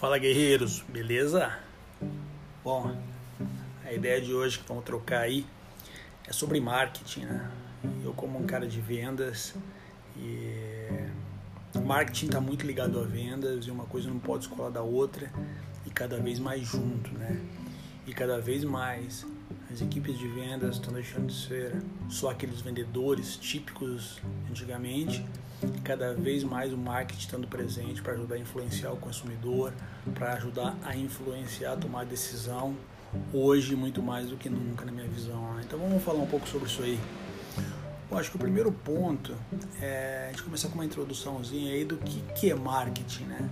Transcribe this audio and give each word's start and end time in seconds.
Fala 0.00 0.18
guerreiros, 0.18 0.84
beleza? 0.88 1.56
Bom, 2.64 2.96
a 3.84 3.92
ideia 3.92 4.20
de 4.20 4.34
hoje 4.34 4.58
que 4.58 4.66
vamos 4.66 4.84
trocar 4.84 5.20
aí 5.20 5.46
é 6.26 6.32
sobre 6.32 6.60
marketing, 6.60 7.20
né? 7.20 7.48
Eu 8.04 8.12
como 8.12 8.36
um 8.36 8.44
cara 8.44 8.66
de 8.66 8.80
vendas 8.80 9.54
e 10.16 11.08
marketing 11.84 12.26
está 12.26 12.40
muito 12.40 12.66
ligado 12.66 12.98
a 12.98 13.04
vendas 13.04 13.66
e 13.66 13.70
uma 13.70 13.84
coisa 13.84 14.10
não 14.10 14.18
pode 14.18 14.44
escolar 14.44 14.68
da 14.68 14.82
outra 14.82 15.30
e 15.86 15.90
cada 15.90 16.18
vez 16.18 16.40
mais 16.40 16.66
junto, 16.66 17.14
né? 17.14 17.40
E 18.04 18.12
cada 18.12 18.40
vez 18.40 18.64
mais 18.64 19.24
as 19.72 19.80
equipes 19.80 20.18
de 20.18 20.26
vendas 20.26 20.74
estão 20.74 20.92
deixando 20.92 21.28
de 21.28 21.34
ser 21.34 21.72
só 22.10 22.30
aqueles 22.30 22.60
vendedores 22.60 23.36
típicos 23.36 24.20
antigamente 24.50 25.24
cada 25.82 26.14
vez 26.14 26.44
mais 26.44 26.72
o 26.72 26.76
marketing 26.76 27.20
estando 27.20 27.46
presente 27.46 28.02
para 28.02 28.14
ajudar 28.14 28.36
a 28.36 28.38
influenciar 28.38 28.92
o 28.92 28.96
consumidor, 28.96 29.72
para 30.14 30.34
ajudar 30.34 30.76
a 30.84 30.96
influenciar 30.96 31.72
a 31.72 31.76
tomar 31.76 32.04
decisão, 32.04 32.76
hoje 33.32 33.76
muito 33.76 34.02
mais 34.02 34.28
do 34.28 34.36
que 34.36 34.48
nunca 34.48 34.84
na 34.84 34.92
minha 34.92 35.08
visão. 35.08 35.54
Né? 35.54 35.62
Então 35.66 35.78
vamos 35.78 36.02
falar 36.02 36.20
um 36.20 36.26
pouco 36.26 36.48
sobre 36.48 36.68
isso 36.68 36.82
aí. 36.82 36.98
Bom, 38.10 38.18
acho 38.18 38.30
que 38.30 38.36
o 38.36 38.40
primeiro 38.40 38.70
ponto 38.70 39.34
é 39.80 40.26
a 40.26 40.30
gente 40.30 40.42
começar 40.42 40.68
com 40.68 40.74
uma 40.74 40.84
introduçãozinha 40.84 41.72
aí 41.72 41.84
do 41.84 41.96
que, 41.96 42.20
que 42.38 42.50
é 42.50 42.54
marketing, 42.54 43.24
né? 43.24 43.50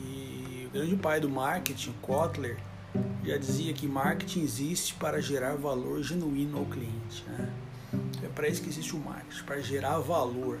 E 0.00 0.66
o 0.66 0.70
grande 0.70 0.96
pai 0.96 1.20
do 1.20 1.28
marketing, 1.28 1.92
Kotler, 2.00 2.56
já 3.24 3.36
dizia 3.36 3.72
que 3.74 3.86
marketing 3.86 4.40
existe 4.40 4.94
para 4.94 5.20
gerar 5.20 5.54
valor 5.56 6.02
genuíno 6.02 6.58
ao 6.58 6.64
cliente, 6.64 7.24
né? 7.28 7.52
É 8.22 8.28
para 8.28 8.48
isso 8.48 8.62
que 8.62 8.68
existe 8.68 8.96
o 8.96 8.98
marketing, 8.98 9.44
para 9.44 9.60
gerar 9.60 9.98
valor. 9.98 10.58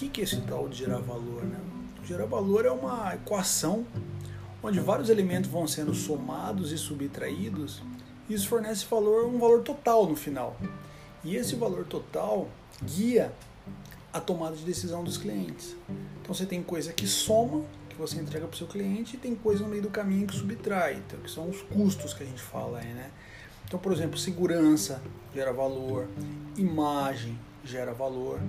E 0.00 0.06
o 0.06 0.10
que 0.10 0.20
é 0.20 0.24
esse 0.24 0.40
tal 0.42 0.68
de 0.68 0.78
gerar 0.78 0.98
valor? 0.98 1.44
Né? 1.44 1.58
Gerar 2.04 2.26
valor 2.26 2.64
é 2.64 2.70
uma 2.70 3.14
equação 3.14 3.86
onde 4.62 4.80
vários 4.80 5.08
elementos 5.08 5.50
vão 5.50 5.66
sendo 5.66 5.94
somados 5.94 6.72
e 6.72 6.78
subtraídos 6.78 7.82
e 8.28 8.34
isso 8.34 8.48
fornece 8.48 8.84
valor, 8.84 9.26
um 9.26 9.38
valor 9.38 9.62
total 9.62 10.06
no 10.06 10.14
final. 10.14 10.56
E 11.24 11.34
esse 11.34 11.56
valor 11.56 11.84
total 11.86 12.48
guia 12.82 13.32
a 14.12 14.20
tomada 14.20 14.54
de 14.54 14.64
decisão 14.64 15.02
dos 15.02 15.16
clientes. 15.16 15.74
Então 16.20 16.34
você 16.34 16.44
tem 16.44 16.62
coisa 16.62 16.92
que 16.92 17.06
soma, 17.06 17.64
que 17.88 17.96
você 17.96 18.20
entrega 18.20 18.46
para 18.46 18.54
o 18.54 18.58
seu 18.58 18.66
cliente, 18.66 19.16
e 19.16 19.18
tem 19.18 19.34
coisa 19.34 19.62
no 19.62 19.68
meio 19.68 19.82
do 19.82 19.90
caminho 19.90 20.26
que 20.26 20.34
subtrai, 20.34 20.94
então, 20.94 21.18
que 21.20 21.30
são 21.30 21.48
os 21.48 21.62
custos 21.62 22.12
que 22.12 22.22
a 22.22 22.26
gente 22.26 22.40
fala 22.40 22.78
aí, 22.78 22.92
né? 22.92 23.10
Então, 23.66 23.78
por 23.78 23.92
exemplo, 23.92 24.18
segurança 24.18 25.02
gera 25.34 25.52
valor, 25.52 26.08
imagem 26.56 27.38
gera 27.64 27.92
valor, 27.92 28.40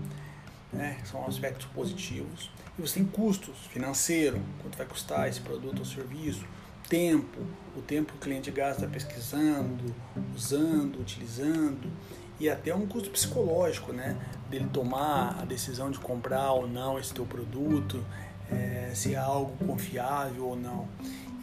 né? 0.71 0.97
são 1.03 1.25
aspectos 1.25 1.65
positivos. 1.67 2.49
E 2.77 2.81
você 2.81 2.95
tem 2.95 3.05
custos 3.05 3.57
financeiro, 3.67 4.41
quanto 4.61 4.77
vai 4.77 4.87
custar 4.87 5.27
esse 5.27 5.41
produto 5.41 5.79
ou 5.79 5.85
serviço, 5.85 6.45
tempo, 6.87 7.39
o 7.75 7.81
tempo 7.81 8.13
que 8.13 8.17
o 8.17 8.21
cliente 8.21 8.49
gasta 8.49 8.87
pesquisando, 8.87 9.93
usando, 10.35 10.99
utilizando, 10.99 11.91
e 12.39 12.49
até 12.49 12.73
um 12.73 12.87
custo 12.87 13.09
psicológico, 13.09 13.91
né? 13.91 14.17
Dele 14.49 14.69
tomar 14.71 15.39
a 15.41 15.45
decisão 15.45 15.91
de 15.91 15.99
comprar 15.99 16.53
ou 16.53 16.67
não 16.67 16.97
esse 16.97 17.13
teu 17.13 17.25
produto, 17.25 18.03
é, 18.49 18.91
se 18.95 19.13
é 19.13 19.17
algo 19.17 19.53
confiável 19.65 20.45
ou 20.45 20.55
não. 20.55 20.87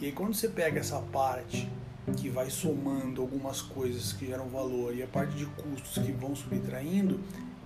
E 0.01 0.05
aí 0.05 0.11
quando 0.11 0.33
você 0.33 0.49
pega 0.49 0.79
essa 0.79 0.99
parte 0.99 1.69
que 2.15 2.29
vai 2.29 2.49
somando 2.49 3.21
algumas 3.21 3.61
coisas 3.61 4.13
que 4.13 4.25
geram 4.25 4.47
valor 4.47 4.95
e 4.95 5.03
a 5.03 5.07
parte 5.07 5.35
de 5.35 5.45
custos 5.45 6.03
que 6.03 6.11
vão 6.11 6.35
subtraindo, 6.35 7.19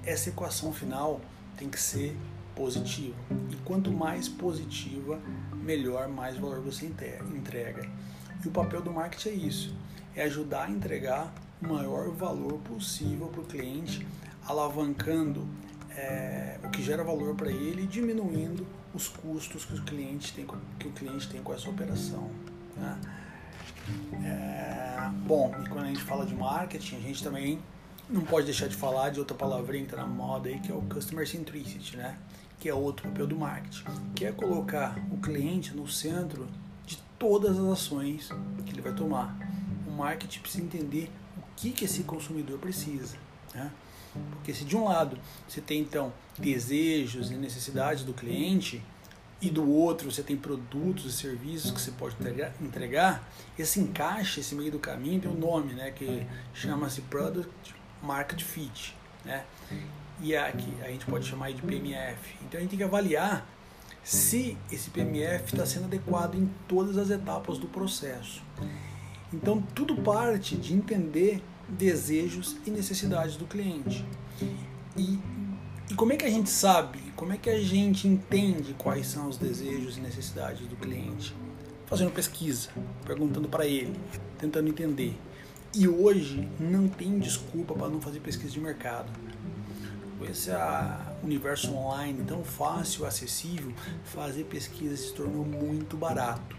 essa 0.03 0.29
equação 0.29 0.73
final 0.73 1.21
tem 1.61 1.69
que 1.69 1.79
ser 1.79 2.17
positiva. 2.55 3.15
E 3.51 3.55
quanto 3.57 3.91
mais 3.91 4.27
positiva, 4.27 5.21
melhor, 5.53 6.07
mais 6.07 6.35
valor 6.35 6.59
você 6.59 6.87
entrega. 6.87 7.87
E 8.43 8.47
o 8.47 8.51
papel 8.51 8.81
do 8.81 8.91
marketing 8.91 9.29
é 9.29 9.33
isso: 9.33 9.75
é 10.15 10.23
ajudar 10.23 10.65
a 10.65 10.71
entregar 10.71 11.33
o 11.61 11.67
maior 11.67 12.09
valor 12.09 12.57
possível 12.59 13.27
para 13.27 13.41
o 13.41 13.45
cliente, 13.45 14.05
alavancando 14.47 15.47
é, 15.91 16.59
o 16.63 16.69
que 16.69 16.81
gera 16.81 17.03
valor 17.03 17.35
para 17.35 17.51
ele 17.51 17.83
e 17.83 17.87
diminuindo 17.87 18.65
os 18.91 19.07
custos 19.07 19.63
que 19.63 19.75
o 19.75 19.83
cliente 19.83 20.33
tem, 20.33 20.47
que 20.79 20.87
o 20.87 20.91
cliente 20.91 21.29
tem 21.29 21.43
com 21.43 21.53
essa 21.53 21.69
operação. 21.69 22.31
Né? 22.75 22.99
É, 24.23 25.09
bom, 25.27 25.53
e 25.63 25.69
quando 25.69 25.85
a 25.85 25.87
gente 25.87 26.01
fala 26.01 26.25
de 26.25 26.33
marketing, 26.33 26.95
a 26.95 26.99
gente 26.99 27.23
também 27.23 27.59
não 28.11 28.21
pode 28.21 28.45
deixar 28.45 28.67
de 28.67 28.75
falar 28.75 29.09
de 29.09 29.19
outra 29.19 29.35
palavrinha 29.35 29.85
que 29.85 29.91
está 29.93 30.05
na 30.05 30.07
moda 30.07 30.49
aí, 30.49 30.59
que 30.59 30.71
é 30.71 30.75
o 30.75 30.81
Customer 30.81 31.27
Centricity, 31.27 31.95
né? 31.95 32.17
Que 32.59 32.67
é 32.67 32.73
outro 32.73 33.07
papel 33.07 33.25
do 33.25 33.37
marketing, 33.37 33.85
que 34.13 34.25
é 34.25 34.31
colocar 34.31 34.99
o 35.11 35.17
cliente 35.17 35.73
no 35.75 35.87
centro 35.87 36.47
de 36.85 36.97
todas 37.17 37.57
as 37.57 37.65
ações 37.65 38.29
que 38.65 38.73
ele 38.73 38.81
vai 38.81 38.93
tomar. 38.93 39.35
O 39.87 39.91
marketing 39.91 40.39
precisa 40.39 40.63
entender 40.63 41.09
o 41.37 41.41
que, 41.55 41.71
que 41.71 41.85
esse 41.85 42.03
consumidor 42.03 42.59
precisa, 42.59 43.15
né? 43.55 43.71
Porque 44.31 44.53
se 44.53 44.65
de 44.65 44.75
um 44.75 44.83
lado 44.83 45.17
você 45.47 45.61
tem 45.61 45.79
então 45.79 46.11
desejos 46.37 47.31
e 47.31 47.35
necessidades 47.35 48.03
do 48.03 48.13
cliente, 48.13 48.83
e 49.41 49.49
do 49.49 49.67
outro 49.67 50.11
você 50.11 50.21
tem 50.21 50.37
produtos 50.37 51.05
e 51.05 51.11
serviços 51.11 51.71
que 51.71 51.81
você 51.81 51.91
pode 51.91 52.15
entregar, 52.61 53.27
esse 53.57 53.79
encaixe, 53.79 54.41
esse 54.41 54.53
meio 54.53 54.71
do 54.71 54.77
caminho 54.77 55.19
tem 55.19 55.31
um 55.31 55.39
nome, 55.39 55.73
né, 55.73 55.89
que 55.89 56.27
chama-se 56.53 57.01
Product 57.01 57.80
market 58.01 58.41
fit, 58.41 58.95
né? 59.23 59.45
E 60.21 60.35
aqui 60.35 60.73
a 60.83 60.87
gente 60.87 61.05
pode 61.05 61.27
chamar 61.27 61.51
de 61.51 61.61
PMF. 61.61 62.35
Então 62.43 62.57
a 62.57 62.61
gente 62.61 62.71
tem 62.71 62.79
que 62.79 62.83
avaliar 62.83 63.47
se 64.03 64.57
esse 64.71 64.89
PMF 64.89 65.53
está 65.53 65.65
sendo 65.65 65.85
adequado 65.85 66.35
em 66.35 66.49
todas 66.67 66.97
as 66.97 67.09
etapas 67.09 67.57
do 67.57 67.67
processo. 67.67 68.41
Então 69.33 69.61
tudo 69.73 69.95
parte 69.95 70.55
de 70.55 70.73
entender 70.73 71.41
desejos 71.67 72.57
e 72.65 72.71
necessidades 72.71 73.35
do 73.35 73.45
cliente. 73.45 74.05
E, 74.97 75.19
e 75.89 75.95
como 75.95 76.13
é 76.13 76.17
que 76.17 76.25
a 76.25 76.29
gente 76.29 76.49
sabe, 76.49 76.99
como 77.15 77.33
é 77.33 77.37
que 77.37 77.49
a 77.49 77.59
gente 77.59 78.07
entende 78.07 78.75
quais 78.77 79.07
são 79.07 79.27
os 79.27 79.37
desejos 79.37 79.97
e 79.97 80.01
necessidades 80.01 80.67
do 80.67 80.75
cliente? 80.75 81.35
Fazendo 81.85 82.11
pesquisa, 82.11 82.69
perguntando 83.05 83.49
para 83.49 83.65
ele, 83.65 83.93
tentando 84.37 84.69
entender. 84.69 85.17
E 85.73 85.87
hoje 85.87 86.49
não 86.59 86.89
tem 86.89 87.17
desculpa 87.17 87.73
para 87.73 87.87
não 87.87 88.01
fazer 88.01 88.19
pesquisa 88.19 88.51
de 88.51 88.59
mercado. 88.59 89.09
Com 90.17 90.25
esse 90.25 90.51
universo 91.23 91.73
online 91.73 92.25
tão 92.27 92.43
fácil, 92.43 93.05
acessível, 93.05 93.71
fazer 94.03 94.43
pesquisa 94.43 94.97
se 94.97 95.13
tornou 95.13 95.45
muito 95.45 95.95
barato. 95.95 96.57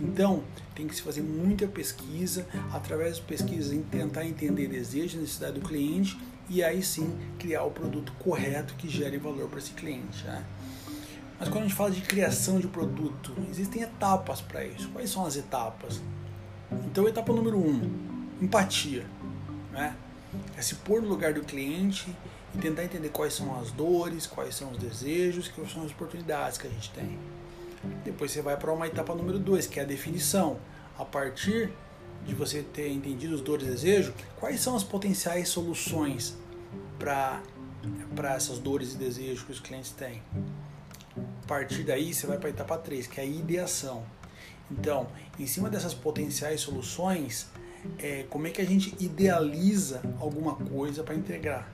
Então, 0.00 0.42
tem 0.74 0.88
que 0.88 0.96
se 0.96 1.02
fazer 1.02 1.20
muita 1.20 1.66
pesquisa, 1.66 2.46
através 2.72 3.16
de 3.16 3.22
pesquisa 3.22 3.76
tentar 3.90 4.24
entender 4.24 4.68
desejo 4.68 5.18
necessidade 5.18 5.60
do 5.60 5.68
cliente 5.68 6.18
e 6.48 6.64
aí 6.64 6.82
sim 6.82 7.14
criar 7.38 7.64
o 7.64 7.70
produto 7.70 8.10
correto 8.18 8.74
que 8.74 8.88
gere 8.88 9.18
valor 9.18 9.48
para 9.48 9.58
esse 9.58 9.72
cliente. 9.72 10.24
Né? 10.24 10.42
Mas 11.38 11.50
quando 11.50 11.64
a 11.64 11.66
gente 11.66 11.76
fala 11.76 11.90
de 11.90 12.00
criação 12.00 12.58
de 12.58 12.66
produto, 12.66 13.34
existem 13.50 13.82
etapas 13.82 14.40
para 14.40 14.64
isso. 14.64 14.88
Quais 14.88 15.10
são 15.10 15.26
as 15.26 15.36
etapas? 15.36 16.00
Então, 16.86 17.06
etapa 17.06 17.32
número 17.32 17.58
um, 17.58 18.15
empatia, 18.40 19.06
né? 19.72 19.96
É 20.56 20.62
se 20.62 20.76
pôr 20.76 21.00
no 21.00 21.08
lugar 21.08 21.32
do 21.32 21.42
cliente 21.42 22.14
e 22.54 22.58
tentar 22.58 22.84
entender 22.84 23.08
quais 23.08 23.34
são 23.34 23.58
as 23.60 23.70
dores, 23.70 24.26
quais 24.26 24.54
são 24.54 24.70
os 24.70 24.78
desejos, 24.78 25.48
quais 25.48 25.72
são 25.72 25.84
as 25.84 25.90
oportunidades 25.90 26.58
que 26.58 26.66
a 26.66 26.70
gente 26.70 26.90
tem. 26.90 27.18
Depois 28.04 28.30
você 28.30 28.42
vai 28.42 28.56
para 28.56 28.72
uma 28.72 28.86
etapa 28.86 29.14
número 29.14 29.38
dois, 29.38 29.66
que 29.66 29.78
é 29.78 29.82
a 29.82 29.86
definição. 29.86 30.58
A 30.98 31.04
partir 31.04 31.70
de 32.26 32.34
você 32.34 32.62
ter 32.62 32.90
entendido 32.90 33.34
os 33.34 33.40
dores 33.40 33.66
e 33.66 33.70
desejos, 33.70 34.14
quais 34.38 34.60
são 34.60 34.74
as 34.74 34.82
potenciais 34.82 35.48
soluções 35.48 36.36
para 36.98 37.42
para 38.14 38.34
essas 38.34 38.58
dores 38.58 38.94
e 38.94 38.96
desejos 38.96 39.44
que 39.44 39.52
os 39.52 39.60
clientes 39.60 39.90
têm. 39.90 40.22
A 41.44 41.46
partir 41.46 41.84
daí 41.84 42.12
você 42.12 42.26
vai 42.26 42.38
para 42.38 42.48
a 42.48 42.50
etapa 42.50 42.76
3, 42.76 43.06
que 43.06 43.20
é 43.20 43.22
a 43.22 43.26
ideação. 43.26 44.04
Então, 44.70 45.06
em 45.38 45.46
cima 45.46 45.70
dessas 45.70 45.94
potenciais 45.94 46.60
soluções, 46.60 47.46
é, 47.98 48.24
como 48.28 48.46
é 48.46 48.50
que 48.50 48.60
a 48.60 48.64
gente 48.64 48.94
idealiza 48.98 50.02
alguma 50.18 50.54
coisa 50.54 51.02
para 51.02 51.14
integrar, 51.14 51.70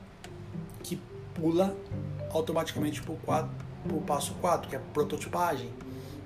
que 0.82 1.00
pula 1.34 1.76
automaticamente 2.30 3.02
para 3.02 3.48
o 3.90 4.00
passo 4.00 4.34
4, 4.34 4.68
que 4.68 4.76
é 4.76 4.80
prototipagem. 4.92 5.70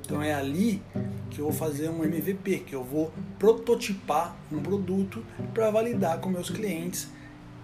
Então 0.04 0.22
é 0.22 0.32
ali 0.32 0.82
que 1.30 1.40
eu 1.40 1.46
vou 1.46 1.52
fazer 1.52 1.88
um 1.90 2.04
MVP, 2.04 2.60
que 2.60 2.74
eu 2.74 2.84
vou 2.84 3.12
prototipar 3.38 4.36
um 4.52 4.60
produto 4.62 5.24
para 5.52 5.70
validar 5.70 6.20
com 6.20 6.28
meus 6.28 6.48
clientes 6.48 7.08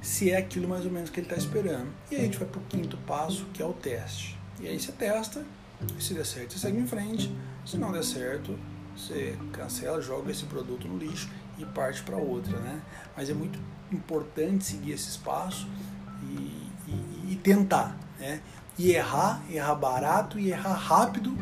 se 0.00 0.32
é 0.32 0.36
aquilo 0.36 0.68
mais 0.68 0.84
ou 0.84 0.90
menos 0.90 1.08
que 1.08 1.20
ele 1.20 1.26
está 1.26 1.36
esperando. 1.36 1.86
E 2.10 2.16
aí 2.16 2.22
a 2.22 2.24
gente 2.24 2.38
vai 2.38 2.48
para 2.48 2.60
o 2.60 2.64
quinto 2.64 2.96
passo, 3.06 3.46
que 3.54 3.62
é 3.62 3.64
o 3.64 3.72
teste. 3.72 4.36
E 4.60 4.66
aí 4.66 4.78
você 4.78 4.90
testa, 4.90 5.44
se 6.00 6.14
der 6.14 6.26
certo, 6.26 6.52
você 6.52 6.58
segue 6.58 6.78
em 6.78 6.86
frente. 6.86 7.32
Se 7.64 7.76
não 7.78 7.92
der 7.92 8.02
certo, 8.02 8.58
você 8.96 9.36
cancela, 9.52 10.00
joga 10.00 10.30
esse 10.30 10.44
produto 10.44 10.86
no 10.88 10.98
lixo 10.98 11.28
e 11.58 11.64
parte 11.64 12.02
para 12.02 12.16
outra, 12.16 12.58
né? 12.58 12.80
Mas 13.16 13.30
é 13.30 13.34
muito 13.34 13.58
importante 13.90 14.64
seguir 14.64 14.92
esse 14.92 15.10
espaço 15.10 15.68
e, 16.22 16.70
e, 16.88 17.32
e 17.32 17.40
tentar, 17.42 17.96
né? 18.18 18.40
E 18.78 18.92
errar, 18.92 19.42
errar 19.50 19.74
barato 19.74 20.38
e 20.38 20.50
errar 20.50 20.74
rápido 20.74 21.36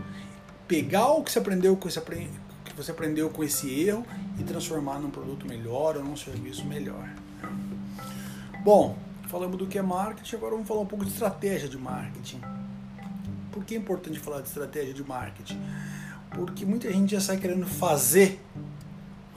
pegar 0.71 1.09
o 1.09 1.25
que 1.25 1.33
você 1.33 1.41
aprendeu 1.41 1.77
com 1.77 1.89
esse 1.89 2.01
que 2.01 2.77
você 2.77 2.93
aprendeu 2.93 3.29
com 3.29 3.43
esse 3.43 3.69
erro 3.81 4.07
e 4.39 4.45
transformar 4.45 5.01
num 5.01 5.11
produto 5.11 5.45
melhor 5.45 5.97
ou 5.97 6.05
num 6.05 6.17
serviço 6.17 6.65
melhor. 6.65 7.13
Bom, 8.63 8.97
falamos 9.27 9.59
do 9.59 9.67
que 9.67 9.79
é 9.79 9.83
marketing, 9.83 10.37
agora 10.37 10.53
vamos 10.53 10.69
falar 10.69 10.83
um 10.83 10.87
pouco 10.87 11.05
de 11.05 11.11
estratégia 11.11 11.69
de 11.69 11.77
marketing. 11.77 12.41
Por 13.51 13.65
que 13.65 13.75
é 13.75 13.79
importante 13.79 14.21
falar 14.21 14.43
de 14.43 14.49
estratégia 14.49 14.95
de 14.95 15.03
marketing? 15.03 15.61
Porque 16.31 16.65
muita 16.65 16.93
gente 16.93 17.13
já 17.13 17.21
sai 17.21 17.39
querendo 17.39 17.67
fazer 17.67 18.41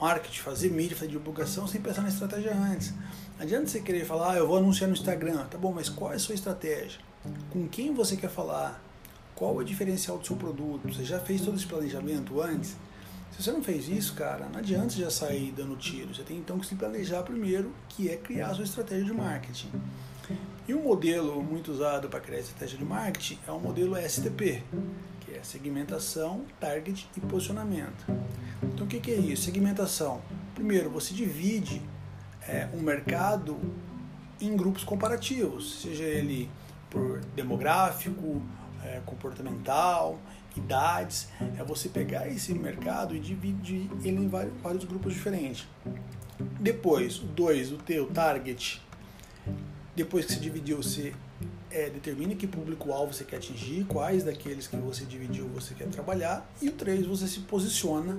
marketing, 0.00 0.40
fazer 0.40 0.70
mídia, 0.70 0.96
fazer 0.96 1.10
divulgação 1.10 1.66
sem 1.66 1.80
pensar 1.80 2.02
na 2.02 2.08
estratégia 2.08 2.54
antes. 2.54 2.92
Não 3.36 3.42
adianta 3.42 3.66
você 3.66 3.80
querer 3.80 4.04
falar, 4.04 4.32
ah, 4.32 4.36
eu 4.36 4.46
vou 4.46 4.58
anunciar 4.58 4.88
no 4.88 4.94
Instagram, 4.94 5.44
tá 5.46 5.58
bom, 5.58 5.72
mas 5.72 5.88
qual 5.88 6.12
é 6.12 6.16
a 6.16 6.18
sua 6.18 6.34
estratégia? 6.34 7.00
Com 7.50 7.66
quem 7.66 7.92
você 7.92 8.16
quer 8.16 8.30
falar? 8.30 8.82
Qual 9.34 9.58
é 9.58 9.62
o 9.62 9.64
diferencial 9.64 10.18
do 10.18 10.26
seu 10.26 10.36
produto? 10.36 10.92
Você 10.92 11.04
já 11.04 11.18
fez 11.18 11.40
todo 11.40 11.56
esse 11.56 11.66
planejamento 11.66 12.40
antes? 12.40 12.76
Se 13.32 13.42
você 13.42 13.50
não 13.50 13.62
fez 13.62 13.88
isso, 13.88 14.14
cara, 14.14 14.46
não 14.46 14.60
adianta 14.60 14.90
você 14.90 15.00
já 15.00 15.10
sair 15.10 15.52
dando 15.56 15.74
tiro. 15.76 16.14
Você 16.14 16.22
tem 16.22 16.36
então 16.36 16.58
que 16.58 16.66
se 16.66 16.76
planejar 16.76 17.22
primeiro, 17.24 17.72
que 17.88 18.08
é 18.08 18.16
criar 18.16 18.50
a 18.50 18.54
sua 18.54 18.64
estratégia 18.64 19.04
de 19.04 19.12
marketing. 19.12 19.70
E 20.68 20.74
um 20.74 20.82
modelo 20.82 21.42
muito 21.42 21.72
usado 21.72 22.08
para 22.08 22.20
criar 22.20 22.38
estratégia 22.38 22.78
de 22.78 22.84
marketing 22.84 23.38
é 23.46 23.50
o 23.50 23.58
modelo 23.58 23.96
STP, 23.96 24.62
é 25.36 25.42
segmentação, 25.42 26.44
target 26.60 27.08
e 27.16 27.20
posicionamento. 27.20 28.04
Então 28.62 28.86
o 28.86 28.88
que, 28.88 29.10
é 29.10 29.16
isso? 29.16 29.44
Segmentação. 29.44 30.22
Primeiro, 30.54 30.90
você 30.90 31.12
divide 31.12 31.82
é, 32.48 32.68
um 32.72 32.80
mercado 32.80 33.58
em 34.40 34.56
grupos 34.56 34.84
comparativos, 34.84 35.82
seja 35.82 36.04
ele 36.04 36.50
por 36.90 37.20
demográfico, 37.34 38.42
é, 38.84 39.00
comportamental, 39.04 40.18
idades. 40.56 41.28
É 41.58 41.64
você 41.64 41.88
pegar 41.88 42.28
esse 42.28 42.54
mercado 42.54 43.14
e 43.14 43.20
dividir 43.20 43.90
ele 44.02 44.24
em 44.24 44.28
vários, 44.28 44.54
vários 44.62 44.84
grupos 44.84 45.14
diferentes. 45.14 45.66
Depois, 46.60 47.18
dois, 47.18 47.72
o 47.72 47.76
teu 47.76 48.06
target. 48.06 48.82
Depois 49.94 50.26
que 50.26 50.32
se 50.32 50.40
dividiu, 50.40 50.78
você 50.78 51.14
é, 51.74 51.90
determina 51.90 52.36
que 52.36 52.46
público-alvo 52.46 53.12
você 53.12 53.24
quer 53.24 53.36
atingir, 53.38 53.84
quais 53.86 54.22
daqueles 54.22 54.68
que 54.68 54.76
você 54.76 55.04
dividiu 55.04 55.48
você 55.48 55.74
quer 55.74 55.88
trabalhar. 55.88 56.48
E 56.62 56.68
o 56.68 56.72
três, 56.72 57.04
você 57.04 57.26
se 57.26 57.40
posiciona, 57.40 58.16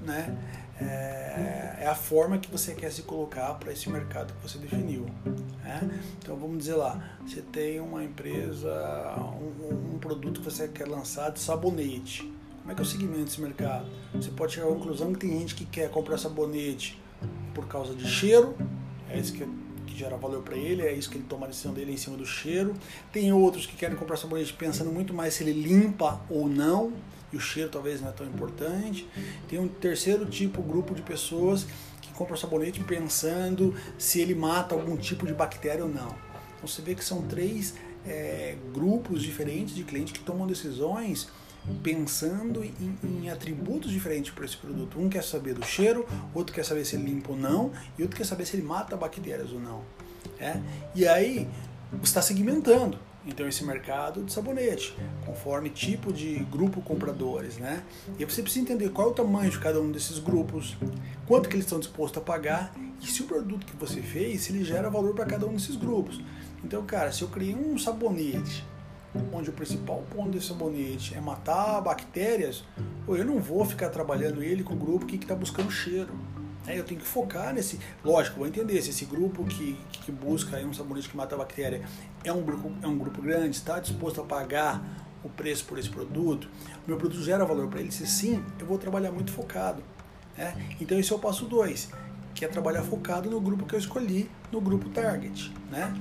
né? 0.00 0.36
É, 0.80 1.76
é, 1.82 1.86
a 1.86 1.94
forma 1.94 2.38
que 2.38 2.50
você 2.50 2.74
quer 2.74 2.90
se 2.90 3.02
colocar 3.02 3.54
para 3.54 3.72
esse 3.72 3.88
mercado 3.88 4.34
que 4.34 4.48
você 4.48 4.58
definiu. 4.58 5.06
Né? 5.62 6.00
Então 6.18 6.36
vamos 6.36 6.58
dizer 6.58 6.74
lá, 6.74 7.16
você 7.24 7.40
tem 7.40 7.78
uma 7.78 8.02
empresa, 8.02 8.68
um, 9.40 9.94
um, 9.94 9.98
produto 9.98 10.40
que 10.40 10.44
você 10.50 10.66
quer 10.66 10.88
lançar 10.88 11.30
de 11.30 11.38
sabonete. 11.38 12.22
Como 12.58 12.72
é 12.72 12.74
que 12.74 12.80
é 12.80 12.82
o 12.82 12.86
segmento 12.86 13.24
desse 13.24 13.40
mercado? 13.40 13.86
Você 14.14 14.30
pode 14.30 14.54
chegar 14.54 14.66
à 14.66 14.70
conclusão 14.70 15.12
que 15.12 15.20
tem 15.20 15.38
gente 15.38 15.54
que 15.54 15.64
quer 15.66 15.88
comprar 15.88 16.18
sabonete 16.18 17.00
por 17.54 17.68
causa 17.68 17.94
de 17.94 18.08
cheiro, 18.08 18.56
é 19.08 19.18
isso 19.18 19.34
que, 19.34 19.46
que 19.92 19.98
gera 19.98 20.16
valor 20.16 20.42
para 20.42 20.56
ele, 20.56 20.82
é 20.82 20.92
isso 20.92 21.10
que 21.10 21.16
ele 21.16 21.26
toma 21.28 21.46
a 21.46 21.48
decisão 21.48 21.72
dele 21.72 21.92
em 21.92 21.96
cima 21.96 22.16
do 22.16 22.24
cheiro. 22.24 22.74
Tem 23.12 23.32
outros 23.32 23.66
que 23.66 23.76
querem 23.76 23.96
comprar 23.96 24.16
sabonete 24.16 24.52
pensando 24.54 24.90
muito 24.90 25.12
mais 25.12 25.34
se 25.34 25.44
ele 25.44 25.52
limpa 25.52 26.20
ou 26.28 26.48
não, 26.48 26.92
e 27.32 27.36
o 27.36 27.40
cheiro 27.40 27.70
talvez 27.70 28.00
não 28.00 28.08
é 28.08 28.12
tão 28.12 28.26
importante. 28.26 29.06
Tem 29.48 29.58
um 29.58 29.68
terceiro 29.68 30.26
tipo, 30.26 30.62
grupo 30.62 30.94
de 30.94 31.02
pessoas 31.02 31.66
que 32.00 32.12
compram 32.14 32.36
sabonete 32.36 32.80
pensando 32.80 33.74
se 33.98 34.20
ele 34.20 34.34
mata 34.34 34.74
algum 34.74 34.96
tipo 34.96 35.26
de 35.26 35.32
bactéria 35.32 35.84
ou 35.84 35.90
não. 35.90 36.14
Então 36.56 36.66
você 36.66 36.82
vê 36.82 36.94
que 36.94 37.04
são 37.04 37.22
três 37.22 37.74
é, 38.06 38.56
grupos 38.74 39.22
diferentes 39.22 39.74
de 39.74 39.84
clientes 39.84 40.12
que 40.12 40.20
tomam 40.20 40.46
decisões 40.46 41.28
pensando 41.82 42.64
em, 42.64 42.98
em 43.04 43.30
atributos 43.30 43.90
diferentes 43.90 44.32
para 44.32 44.44
esse 44.44 44.56
produto. 44.56 44.98
Um 44.98 45.08
quer 45.08 45.22
saber 45.22 45.54
do 45.54 45.64
cheiro, 45.64 46.06
outro 46.34 46.54
quer 46.54 46.64
saber 46.64 46.84
se 46.84 46.96
ele 46.96 47.04
limpa 47.04 47.32
ou 47.32 47.38
não, 47.38 47.72
e 47.98 48.02
outro 48.02 48.16
quer 48.16 48.24
saber 48.24 48.44
se 48.46 48.56
ele 48.56 48.62
mata 48.62 48.96
bactérias 48.96 49.52
ou 49.52 49.60
não. 49.60 49.82
É? 50.38 50.60
E 50.94 51.06
aí 51.06 51.48
você 51.92 52.04
está 52.04 52.22
segmentando 52.22 52.98
então 53.24 53.46
esse 53.46 53.64
mercado 53.64 54.24
de 54.24 54.32
sabonete, 54.32 54.96
conforme 55.24 55.70
tipo 55.70 56.12
de 56.12 56.40
grupo 56.50 56.80
compradores, 56.82 57.56
né? 57.56 57.84
E 58.18 58.24
você 58.24 58.42
precisa 58.42 58.64
entender 58.64 58.90
qual 58.90 59.08
é 59.08 59.10
o 59.10 59.14
tamanho 59.14 59.50
de 59.50 59.58
cada 59.58 59.80
um 59.80 59.92
desses 59.92 60.18
grupos, 60.18 60.76
quanto 61.26 61.48
que 61.48 61.54
eles 61.54 61.64
estão 61.64 61.78
dispostos 61.78 62.20
a 62.20 62.24
pagar 62.24 62.74
e 63.00 63.06
se 63.06 63.22
o 63.22 63.26
produto 63.26 63.64
que 63.64 63.76
você 63.76 64.00
fez, 64.00 64.42
se 64.42 64.52
ele 64.52 64.64
gera 64.64 64.90
valor 64.90 65.14
para 65.14 65.24
cada 65.24 65.46
um 65.46 65.54
desses 65.54 65.76
grupos. 65.76 66.20
Então, 66.64 66.84
cara, 66.84 67.12
se 67.12 67.22
eu 67.22 67.28
criei 67.28 67.54
um 67.54 67.78
sabonete 67.78 68.64
onde 69.32 69.50
o 69.50 69.52
principal 69.52 70.02
ponto 70.10 70.30
desse 70.30 70.48
sabonete 70.48 71.14
é 71.14 71.20
matar 71.20 71.80
bactérias, 71.80 72.64
eu 73.06 73.24
não 73.24 73.38
vou 73.38 73.64
ficar 73.64 73.90
trabalhando 73.90 74.42
ele 74.42 74.62
com 74.62 74.74
o 74.74 74.76
grupo 74.76 75.06
que 75.06 75.16
está 75.16 75.34
buscando 75.34 75.70
cheiro. 75.70 76.12
É, 76.66 76.78
eu 76.78 76.84
tenho 76.84 77.00
que 77.00 77.06
focar 77.06 77.52
nesse. 77.52 77.80
Lógico, 78.04 78.38
vou 78.38 78.46
entender 78.46 78.80
se 78.80 78.90
esse 78.90 79.04
grupo 79.04 79.44
que, 79.44 79.76
que 79.90 80.12
busca 80.12 80.56
um 80.58 80.72
sabonete 80.72 81.08
que 81.08 81.16
mata 81.16 81.34
a 81.34 81.38
bactéria 81.38 81.82
é 82.22 82.32
um 82.32 82.42
grupo, 82.42 82.70
é 82.80 82.86
um 82.86 82.96
grupo 82.96 83.20
grande, 83.20 83.56
está 83.56 83.80
disposto 83.80 84.20
a 84.20 84.24
pagar 84.24 84.80
o 85.24 85.28
preço 85.28 85.64
por 85.64 85.78
esse 85.78 85.88
produto, 85.88 86.48
o 86.84 86.88
meu 86.88 86.96
produto 86.96 87.22
gera 87.22 87.44
valor 87.44 87.68
para 87.68 87.80
ele. 87.80 87.90
Se 87.90 88.06
sim, 88.06 88.42
eu 88.58 88.66
vou 88.66 88.78
trabalhar 88.78 89.10
muito 89.10 89.32
focado. 89.32 89.82
Né? 90.36 90.54
Então 90.80 90.98
esse 90.98 91.12
é 91.12 91.16
o 91.16 91.18
passo 91.18 91.46
2, 91.46 91.90
que 92.34 92.44
é 92.44 92.48
trabalhar 92.48 92.82
focado 92.82 93.28
no 93.30 93.40
grupo 93.40 93.66
que 93.66 93.74
eu 93.74 93.78
escolhi, 93.78 94.30
no 94.50 94.60
grupo 94.60 94.88
target. 94.90 95.52
Né? 95.70 95.92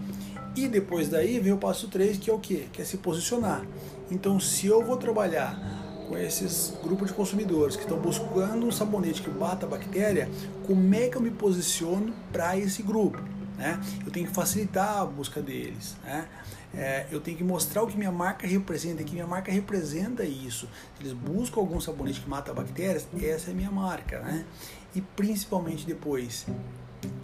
E 0.55 0.67
depois 0.67 1.07
daí 1.07 1.39
vem 1.39 1.53
o 1.53 1.57
passo 1.57 1.87
3, 1.87 2.17
que 2.17 2.29
é 2.29 2.33
o 2.33 2.39
quê? 2.39 2.67
Que 2.73 2.81
é 2.81 2.85
se 2.85 2.97
posicionar. 2.97 3.65
Então 4.09 4.39
se 4.39 4.67
eu 4.67 4.83
vou 4.83 4.97
trabalhar 4.97 5.57
com 6.09 6.17
esses 6.17 6.73
grupos 6.83 7.07
de 7.07 7.13
consumidores 7.13 7.77
que 7.77 7.83
estão 7.83 7.97
buscando 7.97 8.65
um 8.65 8.71
sabonete 8.71 9.21
que 9.21 9.29
bata 9.29 9.65
a 9.65 9.69
bactéria, 9.69 10.29
como 10.67 10.93
é 10.93 11.07
que 11.07 11.15
eu 11.15 11.21
me 11.21 11.31
posiciono 11.31 12.13
para 12.33 12.57
esse 12.57 12.83
grupo? 12.83 13.17
Né? 13.57 13.79
Eu 14.05 14.11
tenho 14.11 14.27
que 14.27 14.33
facilitar 14.33 14.97
a 14.97 15.05
busca 15.05 15.41
deles. 15.41 15.95
Né? 16.03 16.27
É, 16.73 17.05
eu 17.11 17.21
tenho 17.21 17.37
que 17.37 17.43
mostrar 17.43 17.83
o 17.83 17.87
que 17.87 17.97
minha 17.97 18.11
marca 18.11 18.45
representa, 18.45 19.03
que 19.03 19.13
minha 19.13 19.27
marca 19.27 19.51
representa 19.51 20.25
isso. 20.25 20.67
Eles 20.99 21.13
buscam 21.13 21.61
algum 21.61 21.79
sabonete 21.79 22.19
que 22.19 22.29
mata 22.29 22.53
bactérias, 22.53 23.07
essa 23.21 23.51
é 23.51 23.53
minha 23.53 23.71
marca. 23.71 24.19
Né? 24.19 24.45
E 24.93 24.99
principalmente 24.99 25.85
depois, 25.85 26.45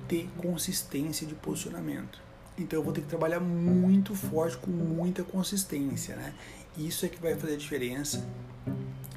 ter 0.08 0.30
consistência 0.38 1.28
de 1.28 1.36
posicionamento. 1.36 2.27
Então 2.58 2.80
eu 2.80 2.84
vou 2.84 2.92
ter 2.92 3.02
que 3.02 3.08
trabalhar 3.08 3.40
muito 3.40 4.16
forte, 4.16 4.58
com 4.58 4.72
muita 4.72 5.24
consistência. 5.24 6.16
Né? 6.16 6.34
Isso 6.78 7.06
é 7.06 7.10
que 7.10 7.22
vai 7.22 7.36
fazer 7.36 7.54
a 7.54 7.58
diferença 7.58 8.28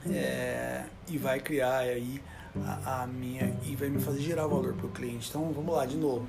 é, 0.06 0.84
e 1.08 1.18
vai 1.18 1.40
criar 1.40 1.78
aí 1.78 2.20
a, 2.64 3.02
a, 3.02 3.06
minha 3.06 3.56
e 3.66 3.76
vai 3.76 3.88
me 3.88 4.00
fazer 4.00 4.20
gerar 4.20 4.46
valor 4.46 4.74
para 4.74 4.86
o 4.86 4.90
cliente. 4.90 5.28
Então 5.28 5.52
vamos 5.52 5.74
lá 5.74 5.86
de 5.86 5.96
novo. 5.96 6.26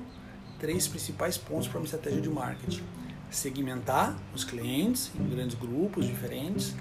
Três 0.58 0.86
principais 0.86 1.36
pontos 1.36 1.68
para 1.68 1.78
uma 1.78 1.84
estratégia 1.84 2.20
de 2.20 2.28
marketing: 2.28 2.82
segmentar 3.30 4.16
os 4.34 4.44
clientes 4.44 5.10
em 5.18 5.28
grandes 5.28 5.58
grupos 5.58 6.06
diferentes. 6.06 6.74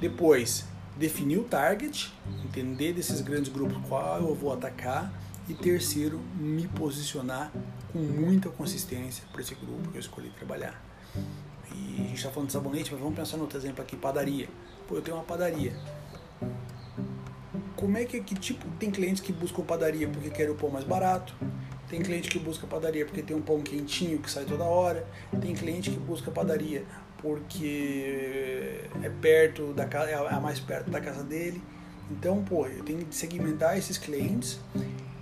Depois, 0.00 0.64
definir 0.96 1.38
o 1.38 1.44
target, 1.44 2.12
entender 2.44 2.92
desses 2.92 3.20
grandes 3.20 3.52
grupos 3.52 3.78
qual 3.88 4.20
eu 4.20 4.34
vou 4.34 4.52
atacar. 4.52 5.12
E 5.48 5.54
terceiro, 5.54 6.20
me 6.36 6.66
posicionar 6.68 7.52
com 7.92 7.98
muita 7.98 8.48
consistência 8.48 9.24
para 9.30 9.40
esse 9.40 9.54
grupo 9.54 9.90
que 9.90 9.96
eu 9.96 10.00
escolhi 10.00 10.30
trabalhar. 10.30 10.82
E 11.72 11.94
a 12.00 12.02
gente 12.04 12.16
está 12.16 12.30
falando 12.30 12.48
de 12.48 12.52
sabonete, 12.52 12.90
mas 12.92 13.00
vamos 13.00 13.16
pensar 13.16 13.36
no 13.36 13.44
outro 13.44 13.58
exemplo 13.58 13.82
aqui, 13.82 13.96
padaria. 13.96 14.48
Pô, 14.88 14.96
eu 14.96 15.02
tenho 15.02 15.16
uma 15.16 15.24
padaria 15.24 15.72
como 17.76 17.98
é 17.98 18.04
que, 18.04 18.20
que 18.20 18.34
tipo 18.34 18.66
tem 18.78 18.90
clientes 18.90 19.22
que 19.22 19.32
buscam 19.32 19.62
padaria 19.62 20.08
porque 20.08 20.30
querem 20.30 20.50
o 20.50 20.54
pão 20.54 20.70
mais 20.70 20.84
barato 20.84 21.34
tem 21.88 22.02
cliente 22.02 22.28
que 22.28 22.38
busca 22.38 22.66
padaria 22.66 23.04
porque 23.04 23.22
tem 23.22 23.36
um 23.36 23.42
pão 23.42 23.60
quentinho 23.60 24.18
que 24.18 24.30
sai 24.30 24.44
toda 24.44 24.64
hora 24.64 25.06
tem 25.40 25.54
cliente 25.54 25.90
que 25.90 25.98
busca 25.98 26.30
padaria 26.30 26.84
porque 27.18 28.80
é 29.02 29.08
perto 29.20 29.72
da 29.72 29.84
casa 29.84 30.10
é 30.10 30.40
mais 30.40 30.58
perto 30.58 30.90
da 30.90 31.00
casa 31.00 31.22
dele 31.22 31.62
então 32.10 32.42
pô 32.42 32.66
eu 32.66 32.82
tenho 32.82 33.04
que 33.04 33.14
segmentar 33.14 33.76
esses 33.76 33.98
clientes 33.98 34.58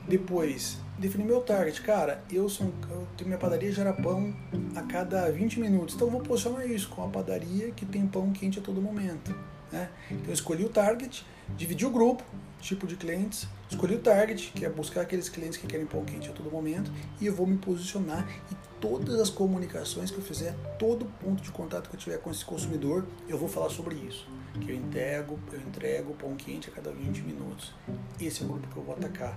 depois 0.09 0.79
definir 0.99 1.25
meu 1.25 1.41
target 1.41 1.81
cara 1.83 2.23
eu 2.31 2.49
sou 2.49 2.73
eu 2.91 3.07
tenho 3.17 3.29
minha 3.29 3.39
padaria 3.39 3.73
gera 3.73 3.93
pão 3.93 4.35
a 4.77 4.83
cada 4.83 5.31
20 5.31 5.61
minutos 5.61 5.95
então 5.95 6.09
eu 6.09 6.13
vou 6.13 6.21
posicionar 6.21 6.71
isso 6.71 6.89
com 6.89 7.05
a 7.05 7.09
padaria 7.09 7.71
que 7.73 7.85
tem 7.85 8.07
pão 8.07 8.33
quente 8.33 8.59
a 8.59 8.63
todo 8.63 8.81
momento 8.81 9.35
né? 9.75 9.91
Então 10.11 10.29
eu 10.29 10.35
escolhi 10.35 10.65
o 10.65 10.69
target, 10.69 11.27
dividi 11.57 11.85
o 11.85 11.91
grupo, 11.91 12.23
tipo 12.61 12.87
de 12.87 12.97
clientes, 12.97 13.47
escolhi 13.69 13.97
o 13.97 13.99
target, 13.99 14.53
que 14.55 14.65
é 14.65 14.71
buscar 14.71 15.03
aqueles 15.03 15.29
clientes 15.29 15.59
que 15.59 15.67
querem 15.67 15.85
pão 15.85 16.05
quente 16.05 16.31
a 16.31 16.33
todo 16.33 16.51
momento, 16.51 16.91
e 17.21 17.27
eu 17.27 17.35
vou 17.35 17.47
me 17.47 17.59
posicionar 17.59 18.27
e 18.51 18.55
todas 18.81 19.21
as 19.21 19.29
comunicações 19.29 20.11
que 20.11 20.19
eu 20.19 20.23
fizer, 20.23 20.55
todo 20.79 21.05
ponto 21.21 21.43
de 21.43 21.51
contato 21.51 21.91
que 21.91 21.97
eu 21.97 22.01
tiver 22.01 22.19
com 22.19 22.31
esse 22.31 22.45
consumidor, 22.45 23.05
eu 23.29 23.37
vou 23.37 23.49
falar 23.49 23.69
sobre 23.69 23.97
isso. 23.97 24.27
Que 24.61 24.71
eu 24.71 24.77
entrego, 24.77 25.39
eu 25.53 25.59
entrego 25.59 26.15
pão 26.15 26.37
quente 26.37 26.71
a 26.71 26.73
cada 26.73 26.93
20 26.93 27.23
minutos. 27.23 27.75
Esse 28.21 28.43
é 28.43 28.45
o 28.45 28.49
grupo 28.49 28.69
que 28.69 28.77
eu 28.77 28.85
vou 28.85 28.95
atacar. 28.95 29.37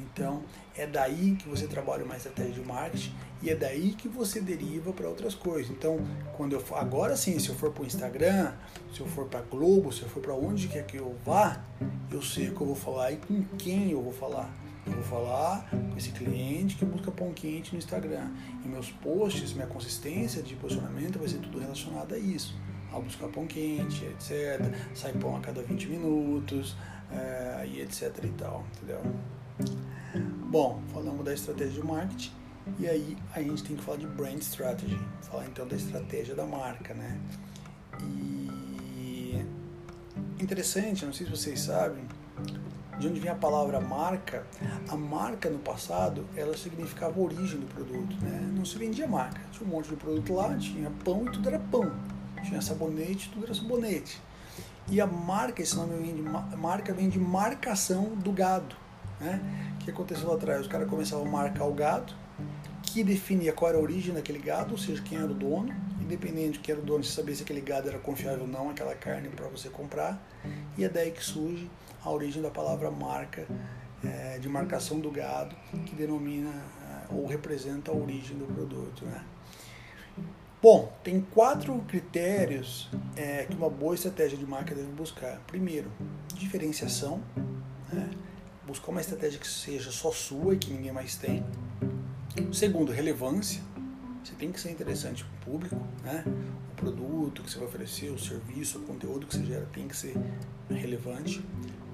Então, 0.00 0.42
é 0.76 0.86
daí 0.86 1.36
que 1.36 1.48
você 1.48 1.66
trabalha 1.66 2.04
uma 2.04 2.16
estratégia 2.16 2.52
de 2.52 2.60
marketing 2.60 3.12
e 3.42 3.50
é 3.50 3.54
daí 3.54 3.92
que 3.92 4.08
você 4.08 4.40
deriva 4.40 4.92
para 4.92 5.08
outras 5.08 5.34
coisas. 5.34 5.70
Então, 5.70 5.98
quando 6.36 6.54
eu 6.54 6.64
agora 6.74 7.16
sim, 7.16 7.38
se 7.38 7.48
eu 7.48 7.54
for 7.54 7.72
para 7.72 7.82
o 7.82 7.86
Instagram, 7.86 8.52
se 8.92 9.00
eu 9.00 9.06
for 9.06 9.26
para 9.26 9.40
Globo, 9.42 9.92
se 9.92 10.02
eu 10.02 10.08
for 10.08 10.20
para 10.20 10.34
onde 10.34 10.68
quer 10.68 10.84
que 10.86 10.96
eu 10.96 11.16
vá, 11.24 11.62
eu 12.10 12.22
sei 12.22 12.48
o 12.48 12.54
que 12.54 12.60
eu 12.60 12.66
vou 12.66 12.76
falar 12.76 13.12
e 13.12 13.16
com 13.16 13.42
quem 13.56 13.90
eu 13.90 14.02
vou 14.02 14.12
falar. 14.12 14.50
Eu 14.86 14.92
vou 14.94 15.04
falar 15.04 15.68
com 15.70 15.96
esse 15.96 16.10
cliente 16.10 16.76
que 16.76 16.84
busca 16.84 17.10
pão 17.10 17.32
quente 17.32 17.72
no 17.72 17.78
Instagram. 17.78 18.30
E 18.64 18.68
meus 18.68 18.90
posts, 18.90 19.52
minha 19.52 19.66
consistência 19.66 20.42
de 20.42 20.56
posicionamento 20.56 21.18
vai 21.18 21.28
ser 21.28 21.38
tudo 21.38 21.58
relacionado 21.58 22.14
a 22.14 22.18
isso. 22.18 22.58
A 22.92 22.98
buscar 22.98 23.28
pão 23.28 23.46
quente, 23.46 24.04
etc. 24.06 24.60
Sai 24.94 25.12
pão 25.12 25.36
a 25.36 25.40
cada 25.40 25.62
20 25.62 25.86
minutos, 25.86 26.74
é, 27.12 27.66
e 27.66 27.80
etc 27.80 28.16
e 28.24 28.28
tal, 28.28 28.64
entendeu? 28.76 29.02
Bom, 30.50 30.82
falamos 30.92 31.24
da 31.24 31.32
estratégia 31.32 31.80
de 31.80 31.86
marketing 31.86 32.32
e 32.78 32.88
aí 32.88 33.16
a 33.34 33.40
gente 33.42 33.62
tem 33.62 33.76
que 33.76 33.82
falar 33.82 33.98
de 33.98 34.06
brand 34.06 34.38
strategy, 34.40 34.98
falar 35.22 35.46
então 35.46 35.66
da 35.66 35.76
estratégia 35.76 36.34
da 36.34 36.44
marca, 36.44 36.94
né? 36.94 37.20
E 38.02 39.44
interessante, 40.40 41.04
não 41.04 41.12
sei 41.12 41.26
se 41.26 41.32
vocês 41.32 41.60
sabem, 41.60 42.04
de 42.98 43.08
onde 43.08 43.20
vem 43.20 43.30
a 43.30 43.34
palavra 43.34 43.80
marca. 43.80 44.46
A 44.88 44.96
marca 44.96 45.48
no 45.48 45.58
passado, 45.58 46.26
ela 46.36 46.56
significava 46.56 47.18
a 47.18 47.22
origem 47.22 47.58
do 47.58 47.66
produto, 47.66 48.16
né? 48.22 48.50
Não 48.54 48.64
se 48.64 48.76
vendia 48.76 49.06
marca. 49.06 49.40
Tinha 49.52 49.66
um 49.66 49.70
monte 49.70 49.88
de 49.88 49.96
produto 49.96 50.34
lá, 50.34 50.56
tinha 50.56 50.90
pão 51.04 51.24
e 51.26 51.30
tudo 51.30 51.48
era 51.48 51.58
pão. 51.58 51.90
Tinha 52.44 52.60
sabonete, 52.60 53.30
tudo 53.32 53.44
era 53.44 53.54
sabonete. 53.54 54.20
E 54.88 55.00
a 55.00 55.06
marca, 55.06 55.62
esse 55.62 55.76
nome 55.76 55.96
vem 55.98 56.16
de 56.16 56.22
marca 56.22 56.92
vem 56.92 57.08
de 57.08 57.18
marcação 57.18 58.16
do 58.16 58.32
gado, 58.32 58.74
né? 59.20 59.76
Que 59.80 59.90
aconteceu 59.90 60.28
lá 60.28 60.34
atrás? 60.34 60.62
Os 60.62 60.68
caras 60.68 60.88
começavam 60.88 61.26
a 61.26 61.30
marcar 61.30 61.64
o 61.64 61.74
gado, 61.74 62.12
que 62.82 63.04
definia 63.04 63.52
qual 63.52 63.70
era 63.70 63.78
a 63.78 63.80
origem 63.80 64.14
daquele 64.14 64.38
gado, 64.38 64.72
ou 64.72 64.78
seja, 64.78 65.02
quem 65.02 65.18
era 65.18 65.30
o 65.30 65.34
dono. 65.34 65.74
Independente 66.00 66.52
de 66.54 66.58
quem 66.60 66.72
era 66.72 66.82
o 66.82 66.84
dono, 66.84 67.04
você 67.04 67.12
sabia 67.12 67.34
se 67.34 67.42
aquele 67.42 67.60
gado 67.60 67.88
era 67.88 67.98
confiável 67.98 68.42
ou 68.42 68.48
não, 68.48 68.70
aquela 68.70 68.94
carne 68.94 69.28
para 69.28 69.46
você 69.48 69.68
comprar. 69.68 70.20
E 70.76 70.84
é 70.84 70.88
daí 70.88 71.10
que 71.10 71.22
surge 71.22 71.70
a 72.02 72.10
origem 72.10 72.42
da 72.42 72.50
palavra 72.50 72.90
marca, 72.90 73.46
é, 74.04 74.38
de 74.38 74.48
marcação 74.48 74.98
do 74.98 75.10
gado, 75.10 75.54
que 75.86 75.94
denomina 75.94 76.50
é, 76.50 77.14
ou 77.14 77.26
representa 77.26 77.90
a 77.90 77.94
origem 77.94 78.36
do 78.36 78.46
produto. 78.46 79.04
Né? 79.04 79.24
Bom, 80.62 80.92
tem 81.02 81.20
quatro 81.20 81.78
critérios 81.88 82.90
é, 83.16 83.44
que 83.44 83.56
uma 83.56 83.70
boa 83.70 83.94
estratégia 83.94 84.36
de 84.36 84.46
marca 84.46 84.74
deve 84.74 84.90
buscar. 84.92 85.40
Primeiro, 85.46 85.90
diferenciação. 86.34 87.22
Né? 87.92 88.10
Buscar 88.70 88.92
uma 88.92 89.00
estratégia 89.00 89.38
que 89.40 89.48
seja 89.48 89.90
só 89.90 90.12
sua 90.12 90.54
e 90.54 90.58
que 90.58 90.72
ninguém 90.72 90.92
mais 90.92 91.16
tem. 91.16 91.44
Segundo, 92.52 92.92
relevância. 92.92 93.60
Você 94.22 94.32
tem 94.34 94.52
que 94.52 94.60
ser 94.60 94.70
interessante 94.70 95.24
para 95.24 95.34
o 95.34 95.52
público, 95.52 95.76
né? 96.04 96.24
O 96.72 96.76
produto 96.76 97.42
que 97.42 97.50
você 97.50 97.58
vai 97.58 97.66
oferecer, 97.66 98.10
o 98.10 98.18
serviço, 98.18 98.78
o 98.78 98.82
conteúdo 98.82 99.26
que 99.26 99.34
você 99.36 99.44
gera 99.44 99.66
tem 99.72 99.88
que 99.88 99.96
ser 99.96 100.14
relevante. 100.68 101.44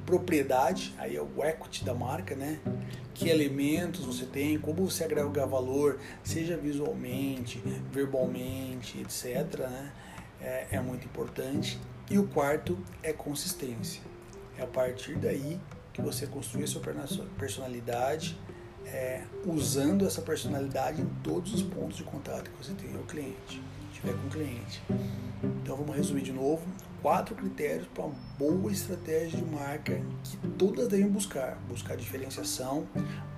Propriedade, 0.05 0.95
aí 0.99 1.17
é 1.17 1.23
o 1.23 1.43
equity 1.43 1.83
da 1.83 1.95
marca, 1.95 2.35
né? 2.35 2.61
Que 3.15 3.31
elementos 3.31 4.05
você 4.05 4.27
tem, 4.27 4.59
como 4.59 4.85
você 4.89 5.05
agrega 5.05 5.47
valor, 5.47 5.99
seja 6.23 6.59
visualmente, 6.59 7.63
verbalmente, 7.91 9.01
etc. 9.01 9.61
Né? 9.61 9.93
É, 10.43 10.67
é 10.73 10.81
muito 10.81 11.07
importante. 11.07 11.81
E 12.11 12.19
o 12.19 12.27
quarto 12.27 12.79
é 13.03 13.15
consistência. 13.15 14.03
É 14.59 14.63
a 14.63 14.67
partir 14.67 15.17
daí 15.17 15.59
que 15.97 16.03
você 16.03 16.27
construir 16.27 16.69
sua 16.69 16.83
personalidade, 17.39 18.39
é, 18.85 19.25
usando 19.47 20.07
essa 20.07 20.21
personalidade 20.21 21.01
em 21.01 21.07
todos 21.25 21.55
os 21.55 21.63
pontos 21.63 21.97
de 21.97 22.05
contato 22.05 22.51
que 22.51 22.65
você 22.65 22.75
tem 22.75 22.91
com 22.91 22.99
o 22.99 23.07
cliente, 23.07 23.63
tiver 23.95 24.13
com 24.13 24.27
o 24.27 24.31
cliente. 24.31 24.83
Então 25.63 25.75
vamos 25.75 25.97
resumir 25.97 26.21
de 26.21 26.33
novo 26.33 26.63
quatro 27.01 27.35
critérios 27.35 27.89
para 27.95 28.05
uma 28.05 28.15
boa 28.39 28.71
estratégia 28.71 29.39
de 29.39 29.45
marca 29.45 30.03
que 30.23 30.37
todas 30.59 30.87
devem 30.87 31.09
buscar: 31.09 31.57
buscar 31.67 31.97
diferenciação, 31.97 32.87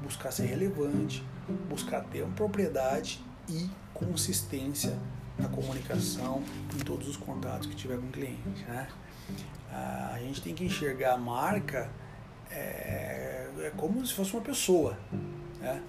buscar 0.03 0.33
ser 0.33 0.47
relevante, 0.47 1.25
buscar 1.69 2.03
ter 2.07 2.23
uma 2.23 2.35
propriedade 2.35 3.25
e 3.49 3.71
consistência 3.95 4.99
na 5.39 5.49
comunicação 5.49 6.43
em 6.75 6.79
todos 6.81 7.09
os 7.09 7.17
contatos 7.17 7.69
que 7.69 7.77
tiver 7.77 7.99
com 7.99 8.07
o 8.07 8.11
cliente. 8.11 8.65
Né? 8.67 8.89
Ah, 9.71 10.13
a 10.17 10.19
gente 10.19 10.43
tem 10.43 10.57
que 10.57 10.65
enxergar 10.65 11.15
a 11.15 11.17
marca 11.17 11.89
é, 12.51 13.49
é 13.61 13.73
como 13.77 14.05
se 14.07 14.15
fosse 14.15 14.33
uma 14.35 14.43
pessoa. 14.43 14.99
Né? 15.61 15.83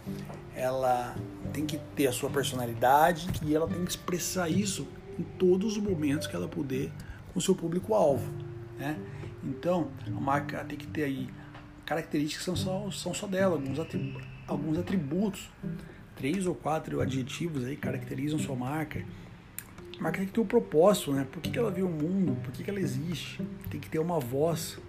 Ela 0.56 1.16
tem 1.54 1.66
que 1.66 1.78
ter 1.96 2.08
a 2.08 2.12
sua 2.12 2.30
personalidade 2.30 3.30
e 3.44 3.56
ela 3.56 3.68
tem 3.68 3.84
que 3.84 3.92
expressar 3.92 4.50
isso 4.50 4.88
em 5.18 5.24
todos 5.24 5.78
os 5.78 5.84
momentos 5.84 6.28
que 6.28 6.36
ela 6.36 6.48
puder 6.48 6.90
com 7.34 7.40
o 7.40 7.42
seu 7.42 7.56
público-alvo. 7.56 8.32
Né? 8.78 8.98
Então, 9.44 9.90
a 10.06 10.20
marca 10.20 10.64
tem 10.64 10.78
que 10.78 10.88
ter 10.88 11.04
aí 11.04 11.30
características 11.86 12.40
que 12.40 12.46
são 12.46 12.56
só, 12.56 12.92
são 12.92 13.14
só 13.14 13.28
dela, 13.28 13.56
alguns 13.56 13.80
atributos, 13.80 14.28
alguns 14.48 14.78
atributos, 14.78 15.50
três 16.16 16.46
ou 16.46 16.54
quatro 16.54 17.02
adjetivos 17.02 17.66
aí 17.66 17.76
caracterizam 17.76 18.38
sua 18.38 18.56
marca. 18.56 19.04
A 19.98 20.04
marca 20.04 20.20
tem 20.20 20.28
que 20.28 20.34
ter 20.34 20.42
um 20.42 20.46
propósito, 20.46 21.12
né? 21.12 21.28
Por 21.30 21.42
que, 21.42 21.50
que 21.50 21.60
ela 21.60 21.72
vê 21.72 21.82
o 21.82 21.90
mundo? 21.90 22.38
Por 22.44 22.52
que, 22.52 22.64
que 22.64 22.70
ela 22.70 22.80
existe? 22.80 23.42
Tem 23.70 23.80
que 23.80 23.90
ter 23.90 24.00
uma 24.00 24.20
voz 24.20 24.80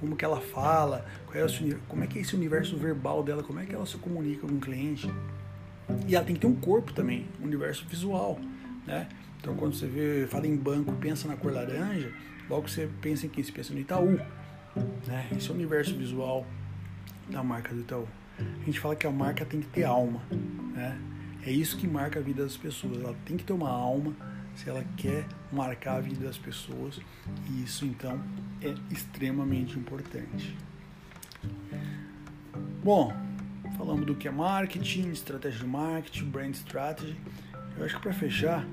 como 0.00 0.16
que 0.16 0.24
ela 0.24 0.40
fala, 0.40 1.04
é 1.34 1.46
como 1.86 2.02
é 2.02 2.06
que 2.06 2.18
é 2.18 2.22
esse 2.22 2.34
universo 2.34 2.76
verbal 2.76 3.22
dela, 3.22 3.42
como 3.42 3.60
é 3.60 3.66
que 3.66 3.74
ela 3.74 3.86
se 3.86 3.98
comunica 3.98 4.46
com 4.46 4.54
o 4.54 4.60
cliente. 4.60 5.08
E 6.08 6.16
ela 6.16 6.24
tem 6.24 6.34
que 6.34 6.40
ter 6.40 6.46
um 6.46 6.56
corpo 6.56 6.92
também, 6.92 7.26
um 7.40 7.44
universo 7.44 7.84
visual, 7.86 8.38
né? 8.86 9.08
Então 9.40 9.54
quando 9.54 9.74
você 9.74 9.86
vê, 9.86 10.26
fala 10.26 10.46
em 10.46 10.56
banco, 10.56 10.92
pensa 10.94 11.28
na 11.28 11.36
cor 11.36 11.52
laranja, 11.52 12.12
logo 12.48 12.68
você 12.68 12.88
pensa 13.00 13.26
em 13.26 13.28
quem? 13.28 13.44
Você 13.44 13.52
pensa 13.52 13.72
no 13.72 13.80
Itaú, 13.80 14.18
né? 15.06 15.28
Esse 15.36 15.48
é 15.48 15.52
o 15.52 15.54
universo 15.54 15.94
visual 15.94 16.46
da 17.28 17.42
marca 17.42 17.74
do 17.74 17.80
Itaú. 17.80 18.08
A 18.38 18.64
gente 18.64 18.80
fala 18.80 18.96
que 18.96 19.06
a 19.06 19.10
marca 19.10 19.44
tem 19.44 19.60
que 19.60 19.68
ter 19.68 19.84
alma, 19.84 20.22
né? 20.74 20.98
É 21.44 21.50
isso 21.50 21.76
que 21.76 21.86
marca 21.86 22.18
a 22.18 22.22
vida 22.22 22.42
das 22.42 22.56
pessoas. 22.56 23.02
Ela 23.02 23.14
tem 23.24 23.36
que 23.36 23.44
ter 23.44 23.52
uma 23.52 23.70
alma, 23.70 24.14
se 24.56 24.68
ela 24.68 24.84
quer 24.96 25.26
marcar 25.52 25.96
a 25.96 26.00
vida 26.00 26.24
das 26.24 26.38
pessoas, 26.38 27.00
e 27.48 27.62
isso 27.62 27.84
então 27.84 28.20
é 28.60 28.74
extremamente 28.92 29.78
importante. 29.78 30.56
Bom, 32.82 33.12
falamos 33.76 34.06
do 34.06 34.14
que 34.14 34.28
é 34.28 34.30
marketing, 34.30 35.10
estratégia 35.10 35.60
de 35.60 35.66
marketing, 35.66 36.24
brand 36.30 36.54
strategy. 36.54 37.16
Eu 37.76 37.84
acho 37.84 37.96
que 37.96 38.02
para 38.02 38.12
fechar, 38.12 38.66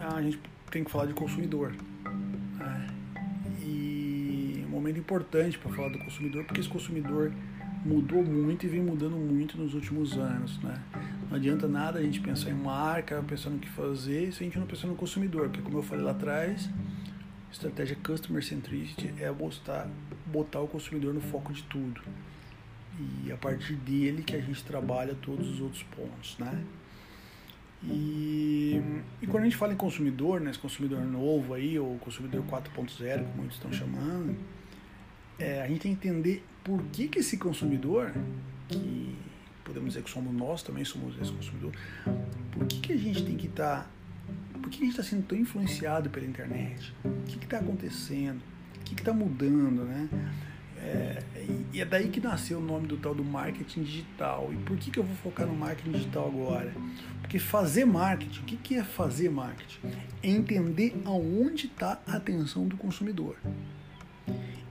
a 0.00 0.22
gente 0.22 0.40
tem 0.70 0.84
que 0.84 0.90
falar 0.90 1.06
de 1.06 1.14
consumidor. 1.14 1.72
Né? 2.58 2.86
E 3.60 4.64
um 4.66 4.70
momento 4.70 4.98
importante 4.98 5.58
para 5.58 5.72
falar 5.72 5.88
do 5.90 5.98
consumidor, 5.98 6.44
porque 6.44 6.60
esse 6.60 6.68
consumidor 6.68 7.32
mudou 7.84 8.24
muito 8.24 8.64
e 8.64 8.68
vem 8.68 8.80
mudando 8.80 9.16
muito 9.16 9.58
nos 9.58 9.74
últimos 9.74 10.16
anos, 10.16 10.58
né? 10.62 10.80
Não 11.32 11.38
adianta 11.38 11.66
nada 11.66 11.98
a 11.98 12.02
gente 12.02 12.20
pensar 12.20 12.50
em 12.50 12.54
marca, 12.54 13.22
pensar 13.22 13.48
no 13.48 13.58
que 13.58 13.66
fazer, 13.70 14.30
se 14.34 14.42
a 14.42 14.44
gente 14.44 14.58
não 14.58 14.66
pensar 14.66 14.86
no 14.86 14.94
consumidor, 14.94 15.48
porque 15.48 15.62
como 15.62 15.78
eu 15.78 15.82
falei 15.82 16.04
lá 16.04 16.10
atrás, 16.10 16.68
estratégia 17.50 17.96
Customer 18.04 18.44
Centricity 18.44 19.14
é 19.18 19.32
botar, 19.32 19.88
botar 20.26 20.60
o 20.60 20.68
consumidor 20.68 21.14
no 21.14 21.22
foco 21.22 21.50
de 21.50 21.62
tudo. 21.62 22.02
E 23.24 23.32
a 23.32 23.36
partir 23.38 23.76
dele 23.76 24.22
que 24.22 24.36
a 24.36 24.40
gente 24.42 24.62
trabalha 24.62 25.14
todos 25.22 25.48
os 25.48 25.62
outros 25.62 25.82
pontos, 25.84 26.36
né? 26.38 26.62
E, 27.82 28.82
e 29.22 29.26
quando 29.26 29.44
a 29.44 29.46
gente 29.46 29.56
fala 29.56 29.72
em 29.72 29.76
consumidor, 29.76 30.38
né, 30.38 30.50
esse 30.50 30.58
consumidor 30.58 31.00
novo 31.00 31.54
aí, 31.54 31.78
ou 31.78 31.96
consumidor 32.00 32.44
4.0, 32.44 33.22
como 33.22 33.36
muitos 33.36 33.56
estão 33.56 33.72
chamando, 33.72 34.36
é, 35.38 35.62
a 35.62 35.66
gente 35.66 35.80
tem 35.80 35.96
que 35.96 36.08
entender 36.08 36.44
por 36.62 36.82
que, 36.92 37.08
que 37.08 37.20
esse 37.20 37.38
consumidor, 37.38 38.12
que 38.68 39.16
podemos 39.64 39.90
dizer 39.90 40.02
que 40.02 40.10
somos 40.10 40.32
nós 40.32 40.62
também 40.62 40.84
somos 40.84 41.20
esse 41.20 41.32
consumidor, 41.32 41.72
por 42.50 42.66
que, 42.66 42.80
que 42.80 42.92
a 42.92 42.96
gente 42.96 43.24
tem 43.24 43.36
que 43.36 43.46
estar. 43.46 43.84
Tá, 43.84 43.90
por 44.60 44.70
que, 44.70 44.76
a 44.78 44.86
gente 44.86 44.90
está 44.90 45.02
sendo 45.02 45.24
tão 45.24 45.36
influenciado 45.36 46.08
pela 46.08 46.24
internet? 46.24 46.94
O 47.04 47.22
que 47.26 47.44
está 47.44 47.58
acontecendo? 47.58 48.40
O 48.76 48.84
que 48.84 48.94
está 48.94 49.12
mudando, 49.12 49.84
né? 49.84 50.08
É, 50.78 51.22
e 51.72 51.80
é 51.80 51.84
daí 51.84 52.08
que 52.08 52.20
nasceu 52.20 52.58
o 52.58 52.60
nome 52.60 52.86
do 52.86 52.96
tal 52.96 53.14
do 53.14 53.24
marketing 53.24 53.82
digital. 53.82 54.50
E 54.52 54.56
por 54.56 54.76
que, 54.76 54.90
que 54.90 54.98
eu 54.98 55.04
vou 55.04 55.16
focar 55.16 55.46
no 55.46 55.54
marketing 55.54 55.92
digital 55.92 56.26
agora? 56.26 56.72
Porque 57.20 57.38
fazer 57.38 57.84
marketing, 57.84 58.40
o 58.40 58.44
que, 58.44 58.56
que 58.56 58.74
é 58.76 58.84
fazer 58.84 59.30
marketing? 59.30 59.78
É 60.22 60.28
entender 60.28 61.00
aonde 61.04 61.66
está 61.66 62.00
a 62.06 62.16
atenção 62.16 62.66
do 62.66 62.76
consumidor 62.76 63.36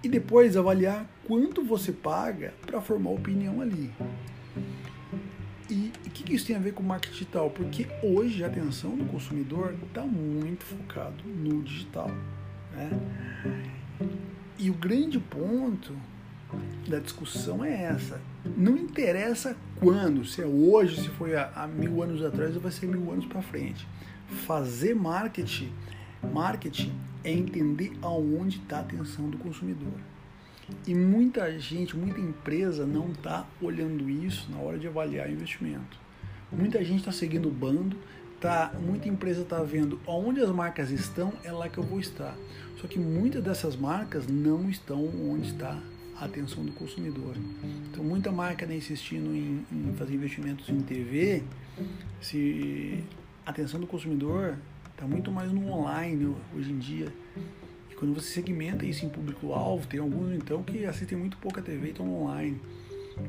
e 0.04 0.10
depois 0.10 0.58
avaliar 0.58 1.06
quanto 1.28 1.64
você 1.64 1.92
paga 1.92 2.54
para 2.66 2.82
formar 2.82 3.12
opinião 3.12 3.62
ali. 3.62 3.92
Que 6.32 6.38
isso 6.38 6.48
tem 6.48 6.56
a 6.56 6.60
ver 6.60 6.74
com 6.74 6.82
marketing 6.82 7.12
digital? 7.12 7.50
Porque 7.50 7.86
hoje 8.02 8.42
a 8.42 8.48
atenção 8.48 8.96
do 8.96 9.04
consumidor 9.04 9.76
está 9.86 10.04
muito 10.04 10.64
focado 10.64 11.22
no 11.26 11.62
digital. 11.62 12.10
Né? 12.72 12.90
E 14.58 14.70
o 14.70 14.74
grande 14.74 15.20
ponto 15.20 15.94
da 16.88 17.00
discussão 17.00 17.66
é 17.66 17.84
essa. 17.84 18.22
Não 18.56 18.78
interessa 18.78 19.58
quando, 19.78 20.24
se 20.24 20.42
é 20.42 20.46
hoje, 20.46 21.02
se 21.02 21.10
foi 21.10 21.36
há, 21.36 21.52
há 21.54 21.68
mil 21.68 22.02
anos 22.02 22.24
atrás 22.24 22.56
ou 22.56 22.62
vai 22.62 22.72
ser 22.72 22.88
mil 22.88 23.12
anos 23.12 23.26
para 23.26 23.42
frente. 23.42 23.86
Fazer 24.48 24.96
marketing, 24.96 25.74
marketing 26.32 26.94
é 27.26 27.34
entender 27.34 27.92
aonde 28.02 28.60
está 28.60 28.78
a 28.78 28.80
atenção 28.80 29.30
do 29.30 29.38
consumidor. 29.38 30.00
E 30.88 30.96
muita 30.96 31.60
gente, 31.60 31.94
muita 31.98 32.22
empresa 32.22 32.86
não 32.86 33.12
está 33.12 33.46
olhando 33.62 34.10
isso 34.10 34.50
na 34.50 34.60
hora 34.60 34.80
de 34.80 34.88
avaliar 34.88 35.30
investimento. 35.30 36.00
Muita 36.52 36.84
gente 36.84 37.00
está 37.00 37.12
seguindo 37.12 37.48
o 37.48 37.52
bando, 37.52 37.96
tá, 38.40 38.74
muita 38.82 39.08
empresa 39.08 39.42
está 39.44 39.62
vendo 39.64 40.00
onde 40.06 40.42
as 40.42 40.50
marcas 40.50 40.92
estão, 40.92 41.32
é 41.44 41.52
lá 41.52 41.70
que 41.70 41.78
eu 41.78 41.84
vou 41.84 42.00
estar. 42.00 42.36
Só 42.82 42.88
que 42.88 43.00
muitas 43.00 43.44
dessas 43.44 43.76
marcas 43.76 44.28
não 44.28 44.70
estão 44.70 45.06
onde 45.30 45.48
está 45.48 45.80
a 46.18 46.26
atenção 46.26 46.64
do 46.64 46.72
consumidor. 46.72 47.36
Então, 47.90 48.04
muita 48.04 48.32
marca 48.32 48.64
está 48.64 48.76
insistindo 48.76 49.34
em, 49.36 49.66
em, 49.72 49.94
fazer 49.96 50.14
investimentos 50.14 50.68
em 50.70 50.82
TV, 50.82 51.44
se 52.20 53.04
a 53.46 53.50
atenção 53.50 53.80
do 53.80 53.88
consumidor 53.88 54.58
está 54.92 55.08
muito 55.08 55.32
mais 55.32 55.52
no 55.52 55.72
online 55.72 56.36
hoje 56.56 56.72
em 56.72 56.78
dia. 56.78 57.08
E 57.90 57.96
quando 57.96 58.14
você 58.14 58.30
segmenta 58.34 58.86
isso 58.86 59.06
em 59.06 59.10
público-alvo, 59.10 59.88
tem 59.88 60.00
alguns 60.00 60.32
então 60.36 60.62
que 60.62 60.86
assistem 60.86 61.18
muito 61.18 61.38
pouca 61.38 61.62
TV 61.62 61.88
e 61.88 61.92
estão 61.92 62.12
online. 62.14 62.60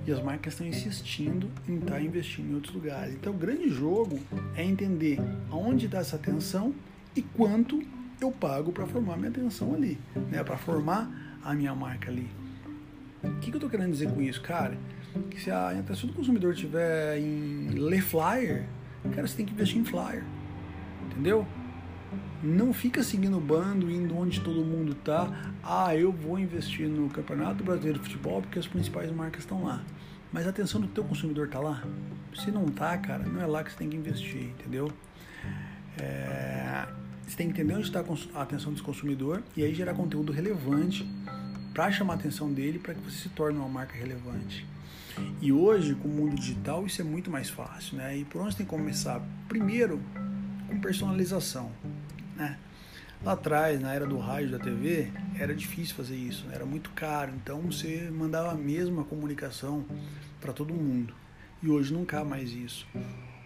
E 0.07 0.13
as 0.13 0.23
marcas 0.23 0.55
estão 0.55 0.67
insistindo 0.67 1.49
em 1.69 1.77
estar 1.77 1.95
tá 1.95 2.01
investindo 2.01 2.51
em 2.51 2.55
outros 2.55 2.75
lugares. 2.75 3.15
Então, 3.15 3.33
o 3.33 3.37
grande 3.37 3.69
jogo 3.69 4.19
é 4.57 4.65
entender 4.65 5.19
aonde 5.51 5.87
está 5.87 5.99
essa 5.99 6.17
atenção 6.17 6.75
e 7.15 7.23
quanto 7.23 7.83
eu 8.21 8.31
pago 8.31 8.73
para 8.73 8.87
formar 8.87 9.17
minha 9.17 9.31
atenção 9.31 9.75
ali, 9.75 9.99
né? 10.31 10.43
para 10.43 10.57
formar 10.57 11.39
a 11.45 11.55
minha 11.55 11.75
marca 11.75 12.11
ali. 12.11 12.29
O 13.23 13.39
que, 13.39 13.51
que 13.51 13.57
eu 13.57 13.59
estou 13.59 13.71
querendo 13.71 13.93
dizer 13.93 14.11
com 14.13 14.21
isso, 14.21 14.41
cara? 14.43 14.77
Que 15.31 15.41
se 15.41 15.51
a 15.51 15.71
atenção 15.71 16.09
do 16.09 16.15
consumidor 16.15 16.55
tiver 16.55 17.19
em 17.19 17.69
ler 17.69 18.03
flyer, 18.03 18.67
cara, 19.15 19.27
você 19.27 19.37
tem 19.37 19.47
que 19.47 19.53
investir 19.53 19.79
em 19.79 19.85
flyer, 19.85 20.25
entendeu? 21.07 21.47
Não 22.43 22.73
fica 22.73 23.03
seguindo 23.03 23.37
o 23.37 23.41
bando, 23.41 23.91
indo 23.91 24.17
onde 24.17 24.41
todo 24.41 24.65
mundo 24.65 24.95
tá. 24.95 25.53
Ah, 25.63 25.95
eu 25.97 26.11
vou 26.13 26.39
investir 26.39 26.89
no 26.89 27.09
Campeonato 27.09 27.63
Brasileiro 27.63 27.99
de 27.99 28.05
Futebol 28.05 28.43
porque 28.43 28.59
as 28.59 28.67
principais 28.67 29.11
marcas 29.13 29.43
estão 29.43 29.65
lá. 29.65 29.83
Mas 30.33 30.47
a 30.47 30.51
atenção 30.51 30.81
do 30.81 30.89
teu 30.89 31.05
consumidor 31.05 31.49
tá 31.49 31.61
lá? 31.61 31.83
Se 32.35 32.51
não 32.51 32.67
tá, 32.67 32.97
cara, 32.99 33.25
não 33.25 33.41
é 33.41 33.47
lá 33.47 33.63
que 33.63 33.71
você 33.71 33.79
tem 33.79 33.89
que 33.89 33.97
investir, 33.97 34.45
entendeu? 34.45 34.91
É... 35.99 36.87
Você 37.27 37.37
tem 37.37 37.47
que 37.47 37.53
entender 37.53 37.75
onde 37.75 37.87
está 37.87 38.05
a 38.35 38.43
atenção 38.43 38.73
do 38.73 38.83
consumidor 38.83 39.43
e 39.57 39.63
aí 39.63 39.75
gerar 39.75 39.95
conteúdo 39.95 40.33
relevante 40.33 41.09
para 41.73 41.91
chamar 41.91 42.15
a 42.15 42.17
atenção 42.17 42.53
dele 42.53 42.79
para 42.79 42.95
que 42.95 43.01
você 43.01 43.17
se 43.17 43.29
torne 43.31 43.59
uma 43.59 43.69
marca 43.69 43.97
relevante. 43.97 44.67
E 45.41 45.53
hoje, 45.53 45.95
com 45.95 46.09
o 46.09 46.11
mundo 46.11 46.37
digital, 46.37 46.87
isso 46.87 47.01
é 47.01 47.05
muito 47.05 47.31
mais 47.31 47.49
fácil, 47.49 47.97
né? 47.97 48.17
E 48.17 48.25
por 48.25 48.41
onde 48.41 48.57
tem 48.57 48.65
que 48.65 48.71
começar? 48.71 49.21
Primeiro, 49.49 50.01
com 50.69 50.81
personalização. 50.81 51.71
Né? 52.37 52.59
Lá 53.25 53.33
atrás, 53.33 53.81
na 53.81 53.95
era 53.95 54.07
do 54.07 54.19
rádio 54.19 54.51
da 54.51 54.59
TV, 54.59 55.13
era 55.39 55.55
difícil 55.55 55.95
fazer 55.95 56.17
isso, 56.17 56.45
né? 56.47 56.57
era 56.57 56.67
muito 56.67 56.91
caro, 56.91 57.33
então 57.37 57.61
você 57.61 58.11
mandava 58.11 58.51
a 58.51 58.55
mesma 58.55 59.05
comunicação 59.05 59.85
para 60.41 60.53
todo 60.53 60.75
mundo. 60.75 61.15
E 61.63 61.69
hoje 61.69 61.95
não 61.95 62.05
cabe 62.05 62.29
mais 62.29 62.51
isso. 62.51 62.87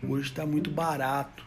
Hoje 0.03 0.31
está 0.31 0.47
muito 0.47 0.71
barato 0.71 1.45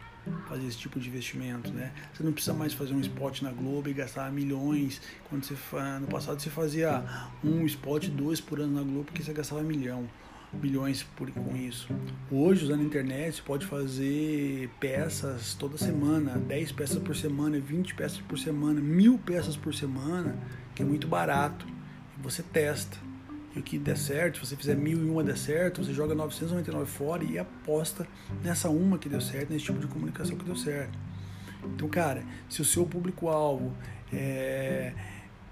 fazer 0.48 0.66
esse 0.66 0.78
tipo 0.78 1.00
de 1.00 1.08
investimento, 1.08 1.72
né? 1.72 1.92
Você 2.12 2.22
não 2.22 2.32
precisa 2.32 2.54
mais 2.54 2.72
fazer 2.72 2.94
um 2.94 3.00
spot 3.00 3.42
na 3.42 3.50
Globo 3.50 3.88
e 3.88 3.92
gastar 3.92 4.30
milhões. 4.30 5.00
Quando 5.28 5.44
você 5.44 5.56
no 6.00 6.06
passado 6.06 6.40
você 6.40 6.50
fazia 6.50 7.02
um 7.42 7.64
spot, 7.66 8.06
dois 8.08 8.40
por 8.40 8.60
ano 8.60 8.76
na 8.76 8.82
Globo 8.82 9.04
porque 9.04 9.22
você 9.22 9.32
gastava 9.32 9.62
milhão 9.62 10.08
bilhões 10.52 11.02
por, 11.02 11.30
com 11.30 11.56
isso. 11.56 11.88
Hoje, 12.30 12.64
usando 12.64 12.80
a 12.80 12.84
internet, 12.84 13.36
você 13.36 13.42
pode 13.42 13.66
fazer 13.66 14.68
peças 14.80 15.54
toda 15.54 15.78
semana, 15.78 16.36
10 16.38 16.72
peças 16.72 16.98
por 16.98 17.14
semana, 17.14 17.58
20 17.58 17.94
peças 17.94 18.18
por 18.18 18.38
semana, 18.38 18.80
mil 18.80 19.18
peças 19.18 19.56
por 19.56 19.74
semana, 19.74 20.36
que 20.74 20.82
é 20.82 20.84
muito 20.84 21.06
barato. 21.06 21.66
Você 22.22 22.42
testa. 22.42 22.98
E 23.54 23.58
o 23.58 23.62
que 23.62 23.78
der 23.78 23.96
certo, 23.96 24.38
se 24.38 24.46
você 24.46 24.56
fizer 24.56 24.76
mil 24.76 24.98
e 25.04 25.10
uma 25.10 25.24
der 25.24 25.36
certo, 25.36 25.82
você 25.82 25.92
joga 25.92 26.14
999 26.14 26.90
fora 26.90 27.24
e 27.24 27.38
aposta 27.38 28.06
nessa 28.42 28.68
uma 28.68 28.96
que 28.96 29.08
deu 29.08 29.20
certo, 29.20 29.52
nesse 29.52 29.64
tipo 29.64 29.78
de 29.78 29.88
comunicação 29.88 30.36
que 30.36 30.44
deu 30.44 30.54
certo. 30.54 30.96
Então, 31.64 31.88
cara, 31.88 32.22
se 32.48 32.62
o 32.62 32.64
seu 32.64 32.86
público-alvo 32.86 33.72
é 34.12 34.92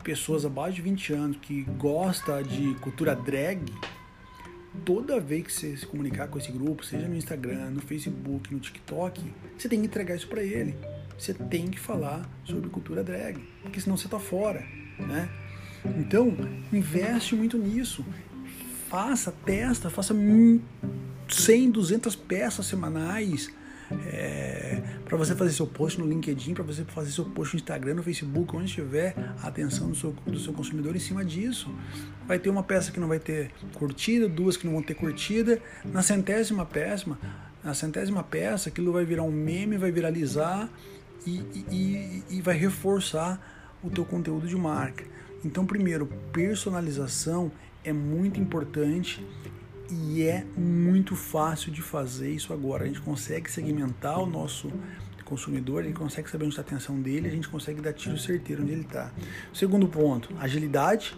pessoas 0.03 0.47
abaixo 0.47 0.77
de 0.77 0.83
20 0.83 1.13
anos 1.13 1.37
que 1.43 1.65
gosta 1.77 2.43
de 2.43 2.75
cultura 2.77 3.15
drag, 3.15 3.61
toda 4.85 5.21
vez 5.21 5.45
que 5.45 5.53
você 5.53 5.77
se 5.77 5.87
comunicar 5.87 6.29
com 6.29 6.39
esse 6.39 6.51
grupo, 6.51 6.85
seja 6.85 7.07
no 7.09 7.17
Instagram, 7.17 7.71
no 7.71 7.81
Facebook, 7.81 8.53
no 8.53 8.61
TikTok, 8.61 9.23
você 9.57 9.69
tem 9.69 9.81
que 9.81 9.87
entregar 9.87 10.15
isso 10.15 10.29
para 10.29 10.43
ele. 10.43 10.77
Você 11.19 11.35
tem 11.35 11.67
que 11.67 11.79
falar 11.79 12.29
sobre 12.45 12.71
cultura 12.71 13.03
drag, 13.03 13.39
porque 13.63 13.81
senão 13.81 13.97
você 13.97 14.09
tá 14.09 14.21
fora, 14.21 14.65
né? 14.99 15.29
Então, 15.99 16.35
investe 16.73 17.35
muito 17.35 17.59
nisso. 17.59 18.05
Faça, 18.89 19.33
testa, 19.45 19.91
faça 19.91 20.15
100, 21.29 21.71
200 21.71 22.17
peças 22.17 22.67
semanais 22.67 23.51
é, 23.91 24.83
para 25.05 25.17
você 25.17 25.35
fazer 25.35 25.53
seu 25.53 25.67
post 25.67 25.99
no 25.99 26.07
LinkedIn, 26.07 26.55
para 26.55 26.65
você 26.65 26.85
fazer 26.85 27.11
seu 27.11 27.25
post 27.25 27.55
no 27.55 27.61
Instagram, 27.61 27.95
no 27.95 28.03
Facebook, 28.03 28.55
onde 28.55 28.67
estiver 28.67 29.15
a 29.43 29.49
atenção 29.49 29.89
do 29.89 29.95
seu, 29.95 30.13
do 30.27 30.39
seu 30.39 30.53
consumidor 30.53 30.95
em 30.95 30.99
cima 30.99 31.25
disso. 31.25 31.75
Vai 32.27 32.39
ter 32.39 32.51
uma 32.51 32.63
peça 32.63 32.93
que 32.93 33.01
não 33.01 33.09
vai 33.09 33.19
ter 33.19 33.51
curtida, 33.75 34.29
duas 34.29 34.57
que 34.57 34.67
não 34.67 34.75
vão 34.75 34.83
ter 34.83 34.95
curtida. 34.95 35.61
Na 35.85 36.03
centésima 36.03 36.67
peça, 36.67 37.17
na 37.65 37.75
centésima 37.75 38.23
peça, 38.23 38.69
aquilo 38.69 38.93
vai 38.93 39.05
virar 39.05 39.23
um 39.23 39.33
meme, 39.33 39.79
vai 39.79 39.91
viralizar 39.91 40.69
e, 41.27 41.43
e, 41.71 42.25
e 42.31 42.41
vai 42.43 42.57
reforçar 42.57 43.41
o 43.83 43.91
teu 43.91 44.05
conteúdo 44.05 44.47
de 44.47 44.57
marca. 44.57 45.05
Então, 45.45 45.65
primeiro, 45.65 46.07
personalização 46.33 47.51
é 47.85 47.93
muito 47.93 48.41
importante 48.41 49.25
e 49.91 50.23
é 50.23 50.45
muito 50.57 51.17
fácil 51.17 51.73
de 51.73 51.83
fazer 51.83 52.31
isso 52.31 52.53
agora. 52.53 52.85
A 52.85 52.87
gente 52.87 53.01
consegue 53.01 53.51
segmentar 53.51 54.21
o 54.21 54.27
nosso 54.27 54.71
consumidor, 55.25 55.85
ele 55.85 55.93
consegue 55.93 56.31
saber 56.31 56.45
onde 56.45 56.53
está 56.53 56.63
a 56.63 56.65
atenção 56.65 57.01
dele, 57.01 57.29
a 57.29 57.31
gente 57.31 57.49
consegue 57.49 57.81
dar 57.81 57.93
tiro 57.93 58.17
certeiro 58.19 58.63
onde 58.63 58.73
ele 58.73 58.83
está. 58.83 59.13
Segundo 59.53 59.87
ponto, 59.87 60.35
agilidade. 60.39 61.17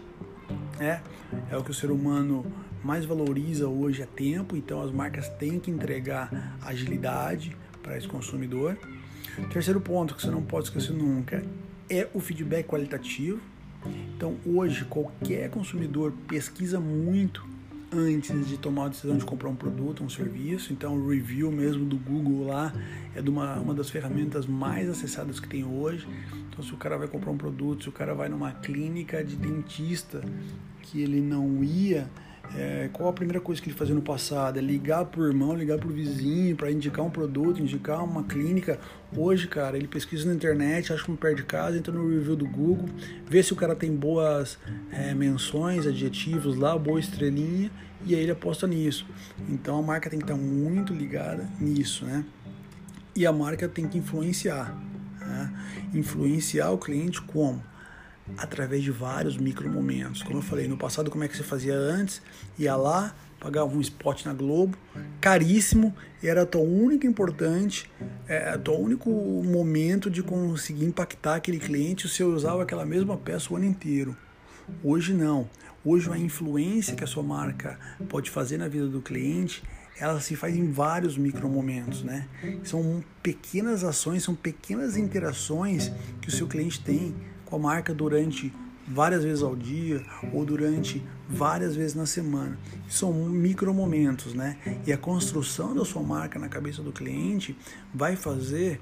É, 0.79 0.99
é 1.49 1.57
o 1.57 1.63
que 1.63 1.71
o 1.71 1.73
ser 1.73 1.91
humano 1.91 2.45
mais 2.83 3.05
valoriza 3.05 3.67
hoje 3.67 4.01
é 4.01 4.05
tempo, 4.05 4.57
então 4.57 4.81
as 4.81 4.91
marcas 4.91 5.29
têm 5.29 5.59
que 5.59 5.71
entregar 5.71 6.57
agilidade 6.61 7.55
para 7.81 7.97
esse 7.97 8.07
consumidor. 8.07 8.77
Terceiro 9.51 9.79
ponto 9.79 10.15
que 10.15 10.21
você 10.21 10.31
não 10.31 10.41
pode 10.41 10.65
esquecer 10.65 10.91
nunca 10.91 11.43
é 11.89 12.07
o 12.13 12.19
feedback 12.19 12.67
qualitativo. 12.67 13.39
Então 14.15 14.35
hoje 14.45 14.85
qualquer 14.85 15.49
consumidor 15.49 16.13
pesquisa 16.27 16.79
muito 16.79 17.50
antes 17.91 18.47
de 18.47 18.57
tomar 18.57 18.85
a 18.85 18.89
decisão 18.89 19.17
de 19.17 19.25
comprar 19.25 19.49
um 19.49 19.55
produto, 19.55 20.03
um 20.03 20.09
serviço. 20.09 20.71
Então, 20.71 20.95
o 20.95 21.09
review 21.09 21.51
mesmo 21.51 21.85
do 21.85 21.97
Google 21.97 22.47
lá 22.47 22.73
é 23.13 23.21
uma, 23.21 23.55
uma 23.55 23.73
das 23.73 23.89
ferramentas 23.89 24.45
mais 24.45 24.89
acessadas 24.89 25.39
que 25.39 25.47
tem 25.47 25.65
hoje. 25.65 26.07
Então, 26.49 26.63
se 26.63 26.73
o 26.73 26.77
cara 26.77 26.97
vai 26.97 27.07
comprar 27.07 27.31
um 27.31 27.37
produto, 27.37 27.83
se 27.83 27.89
o 27.89 27.91
cara 27.91 28.13
vai 28.13 28.29
numa 28.29 28.51
clínica 28.51 29.23
de 29.23 29.35
dentista 29.35 30.21
que 30.81 31.01
ele 31.01 31.21
não 31.21 31.63
ia, 31.63 32.09
é, 32.57 32.89
qual 32.91 33.09
a 33.09 33.13
primeira 33.13 33.39
coisa 33.39 33.61
que 33.61 33.69
ele 33.69 33.77
fazia 33.77 33.95
no 33.95 34.01
passado? 34.01 34.59
É 34.59 34.61
ligar 34.61 35.05
pro 35.05 35.25
irmão, 35.25 35.55
ligar 35.55 35.77
pro 35.77 35.89
vizinho 35.89 36.55
para 36.55 36.69
indicar 36.69 37.05
um 37.05 37.09
produto, 37.09 37.61
indicar 37.61 38.03
uma 38.03 38.23
clínica. 38.23 38.79
Hoje, 39.15 39.47
cara, 39.47 39.77
ele 39.77 39.87
pesquisa 39.87 40.27
na 40.27 40.33
internet, 40.33 40.91
acha 40.91 41.09
um 41.09 41.15
perto 41.15 41.37
de 41.37 41.43
casa, 41.43 41.77
entra 41.77 41.93
no 41.93 42.09
review 42.09 42.35
do 42.35 42.45
Google, 42.45 42.89
vê 43.25 43.41
se 43.41 43.53
o 43.53 43.55
cara 43.55 43.75
tem 43.75 43.95
boas 43.95 44.57
é, 44.91 45.13
menções, 45.13 45.87
adjetivos 45.87 46.57
lá, 46.57 46.77
boa 46.77 46.99
estrelinha, 46.99 47.71
e 48.05 48.15
aí 48.15 48.21
ele 48.21 48.31
aposta 48.31 48.67
nisso. 48.67 49.05
Então 49.47 49.79
a 49.79 49.81
marca 49.81 50.09
tem 50.09 50.19
que 50.19 50.25
estar 50.25 50.37
muito 50.37 50.93
ligada 50.93 51.47
nisso, 51.59 52.05
né? 52.05 52.25
E 53.15 53.25
a 53.25 53.31
marca 53.31 53.67
tem 53.67 53.87
que 53.87 53.97
influenciar. 53.97 54.75
Né? 55.19 55.53
Influenciar 55.93 56.71
o 56.71 56.77
cliente 56.77 57.21
como? 57.21 57.61
Através 58.37 58.83
de 58.83 58.91
vários 58.91 59.37
micro 59.37 59.69
momentos. 59.69 60.23
Como 60.23 60.39
eu 60.39 60.41
falei, 60.41 60.67
no 60.67 60.77
passado 60.77 61.09
como 61.09 61.23
é 61.23 61.27
que 61.27 61.35
você 61.35 61.43
fazia 61.43 61.75
antes? 61.75 62.21
Ia 62.57 62.75
lá, 62.75 63.15
pagava 63.39 63.75
um 63.75 63.81
spot 63.81 64.25
na 64.25 64.33
Globo, 64.33 64.77
caríssimo, 65.19 65.95
e 66.21 66.27
era 66.27 66.45
teu 66.45 66.61
único 66.61 67.07
importante, 67.07 67.89
é, 68.27 68.57
teu 68.57 68.79
único 68.79 69.09
momento 69.09 70.09
de 70.09 70.21
conseguir 70.21 70.85
impactar 70.85 71.35
aquele 71.35 71.59
cliente, 71.59 72.07
você 72.07 72.23
usava 72.23 72.61
aquela 72.63 72.85
mesma 72.85 73.17
peça 73.17 73.51
o 73.51 73.55
ano 73.55 73.65
inteiro. 73.65 74.15
Hoje 74.83 75.13
não. 75.13 75.49
Hoje 75.83 76.11
a 76.11 76.17
influência 76.17 76.95
que 76.95 77.03
a 77.03 77.07
sua 77.07 77.23
marca 77.23 77.79
pode 78.07 78.29
fazer 78.29 78.57
na 78.57 78.67
vida 78.67 78.87
do 78.87 79.01
cliente, 79.01 79.63
ela 79.99 80.19
se 80.19 80.35
faz 80.35 80.55
em 80.55 80.71
vários 80.71 81.17
micro 81.17 81.49
momentos, 81.49 82.03
né? 82.03 82.27
São 82.63 83.03
pequenas 83.21 83.83
ações, 83.83 84.23
são 84.23 84.35
pequenas 84.35 84.97
interações 84.97 85.91
que 86.21 86.27
o 86.27 86.31
seu 86.31 86.47
cliente 86.47 86.79
tem 86.83 87.15
com 87.51 87.57
a 87.57 87.59
marca 87.59 87.93
durante 87.93 88.51
várias 88.87 89.23
vezes 89.23 89.43
ao 89.43 89.55
dia 89.55 90.01
ou 90.33 90.45
durante 90.45 91.03
várias 91.29 91.75
vezes 91.75 91.93
na 91.93 92.05
semana. 92.05 92.57
São 92.87 93.13
micromomentos, 93.13 94.33
né? 94.33 94.57
E 94.87 94.93
a 94.93 94.97
construção 94.97 95.75
da 95.75 95.83
sua 95.83 96.01
marca 96.01 96.39
na 96.39 96.47
cabeça 96.47 96.81
do 96.81 96.93
cliente 96.93 97.55
vai 97.93 98.15
fazer 98.15 98.79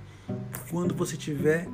quando 0.70 0.94
você 0.94 1.18
tiver 1.18 1.68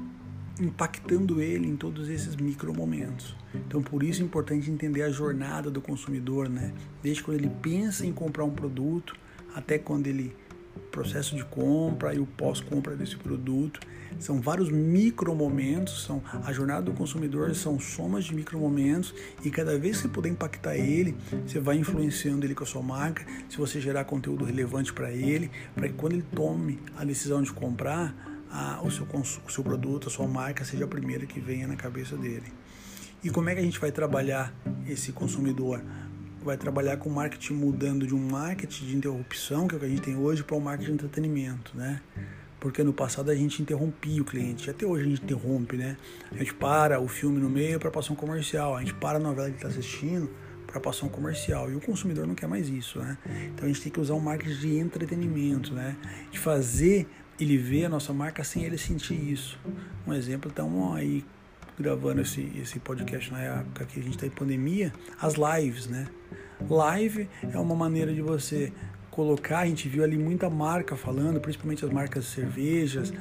impactando 0.59 1.41
ele 1.41 1.67
em 1.67 1.75
todos 1.75 2.07
esses 2.07 2.37
micromomentos. 2.37 3.35
Então, 3.53 3.81
por 3.81 4.01
isso 4.01 4.21
é 4.21 4.25
importante 4.25 4.71
entender 4.71 5.01
a 5.01 5.09
jornada 5.09 5.69
do 5.69 5.81
consumidor, 5.81 6.47
né? 6.47 6.73
Desde 7.03 7.21
quando 7.21 7.37
ele 7.37 7.51
pensa 7.61 8.05
em 8.05 8.13
comprar 8.13 8.45
um 8.45 8.51
produto 8.51 9.17
até 9.53 9.77
quando 9.77 10.07
ele 10.07 10.33
processo 10.91 11.35
de 11.35 11.43
compra 11.43 12.13
e 12.13 12.19
o 12.19 12.25
pós-compra 12.25 12.95
desse 12.95 13.15
produto. 13.15 13.79
São 14.19 14.39
vários 14.39 14.69
micromomentos, 14.69 16.03
são 16.03 16.23
a 16.43 16.53
jornada 16.53 16.83
do 16.83 16.93
consumidor 16.93 17.53
são 17.53 17.79
somas 17.79 18.23
de 18.23 18.33
micromomentos 18.33 19.13
e 19.43 19.51
cada 19.51 19.77
vez 19.77 19.97
que 19.97 20.03
você 20.03 20.07
puder 20.07 20.29
impactar 20.29 20.75
ele, 20.75 21.17
você 21.45 21.59
vai 21.59 21.77
influenciando 21.77 22.45
ele 22.45 22.55
com 22.55 22.63
a 22.63 22.67
sua 22.67 22.81
marca, 22.81 23.25
se 23.49 23.57
você 23.57 23.81
gerar 23.81 24.05
conteúdo 24.05 24.45
relevante 24.45 24.93
para 24.93 25.11
ele, 25.11 25.51
para 25.73 25.89
que 25.89 25.95
quando 25.95 26.13
ele 26.13 26.25
tome 26.33 26.79
a 26.97 27.03
decisão 27.03 27.41
de 27.41 27.51
comprar, 27.51 28.15
a, 28.49 28.81
o, 28.81 28.89
seu, 28.89 29.05
o 29.05 29.51
seu 29.51 29.63
produto, 29.63 30.07
a 30.07 30.11
sua 30.11 30.27
marca 30.27 30.63
seja 30.63 30.85
a 30.85 30.87
primeira 30.87 31.25
que 31.25 31.41
venha 31.41 31.67
na 31.67 31.75
cabeça 31.75 32.15
dele. 32.15 32.53
E 33.23 33.29
como 33.29 33.49
é 33.49 33.55
que 33.55 33.59
a 33.59 33.63
gente 33.63 33.79
vai 33.79 33.91
trabalhar 33.91 34.53
esse 34.87 35.11
consumidor? 35.11 35.81
Vai 36.45 36.57
trabalhar 36.57 36.97
com 36.97 37.09
marketing 37.09 37.53
mudando 37.53 38.05
de 38.05 38.13
um 38.13 38.29
marketing 38.29 38.85
de 38.85 38.95
interrupção, 38.95 39.67
que 39.67 39.73
é 39.73 39.77
o 39.77 39.79
que 39.79 39.85
a 39.87 39.89
gente 39.89 40.01
tem 40.01 40.15
hoje, 40.15 40.43
para 40.43 40.55
um 40.55 40.59
marketing 40.59 40.91
de 40.91 40.93
entretenimento, 40.93 41.75
né? 41.75 41.99
Porque 42.59 42.83
no 42.83 42.93
passado 42.93 43.31
a 43.31 43.35
gente 43.35 43.61
interrompia 43.63 44.21
o 44.21 44.25
cliente, 44.25 44.69
até 44.69 44.85
hoje 44.85 45.05
a 45.05 45.07
gente 45.07 45.23
interrompe, 45.23 45.75
né? 45.75 45.97
A 46.31 46.37
gente 46.37 46.53
para 46.53 46.99
o 46.99 47.07
filme 47.07 47.39
no 47.39 47.49
meio 47.49 47.79
para 47.79 47.89
passar 47.89 48.13
um 48.13 48.15
comercial, 48.15 48.75
a 48.75 48.79
gente 48.79 48.93
para 48.93 49.17
a 49.17 49.19
novela 49.19 49.49
que 49.49 49.55
está 49.55 49.67
assistindo 49.67 50.29
para 50.67 50.79
passar 50.79 51.07
um 51.07 51.09
comercial. 51.09 51.71
E 51.71 51.75
o 51.75 51.81
consumidor 51.81 52.27
não 52.27 52.35
quer 52.35 52.47
mais 52.47 52.69
isso, 52.69 52.99
né? 52.99 53.17
Então 53.53 53.65
a 53.65 53.67
gente 53.67 53.81
tem 53.81 53.91
que 53.91 53.99
usar 53.99 54.13
um 54.13 54.19
marketing 54.19 54.59
de 54.59 54.77
entretenimento, 54.77 55.73
né? 55.73 55.95
De 56.31 56.37
fazer 56.37 57.07
ele 57.39 57.57
ver 57.57 57.85
a 57.85 57.89
nossa 57.89 58.13
marca 58.13 58.43
sem 58.43 58.63
ele 58.63 58.77
sentir 58.77 59.15
isso. 59.15 59.59
Um 60.05 60.13
exemplo, 60.13 60.49
estamos 60.49 60.95
aí 60.95 61.25
gravando 61.79 62.21
esse, 62.21 62.51
esse 62.61 62.79
podcast 62.79 63.31
na 63.31 63.41
época 63.41 63.85
que 63.85 63.99
a 63.99 64.03
gente 64.03 64.15
está 64.15 64.25
em 64.25 64.29
pandemia, 64.31 64.93
as 65.21 65.35
lives, 65.35 65.87
né? 65.87 66.07
Live 66.69 67.27
é 67.51 67.57
uma 67.57 67.75
maneira 67.75 68.13
de 68.13 68.21
você 68.21 68.71
colocar, 69.15 69.59
a 69.59 69.65
gente 69.65 69.87
viu 69.87 70.03
ali 70.03 70.17
muita 70.17 70.49
marca 70.49 70.93
falando, 70.93 71.39
principalmente 71.39 71.85
as 71.85 71.89
marcas 71.89 72.25
cervejas, 72.25 73.13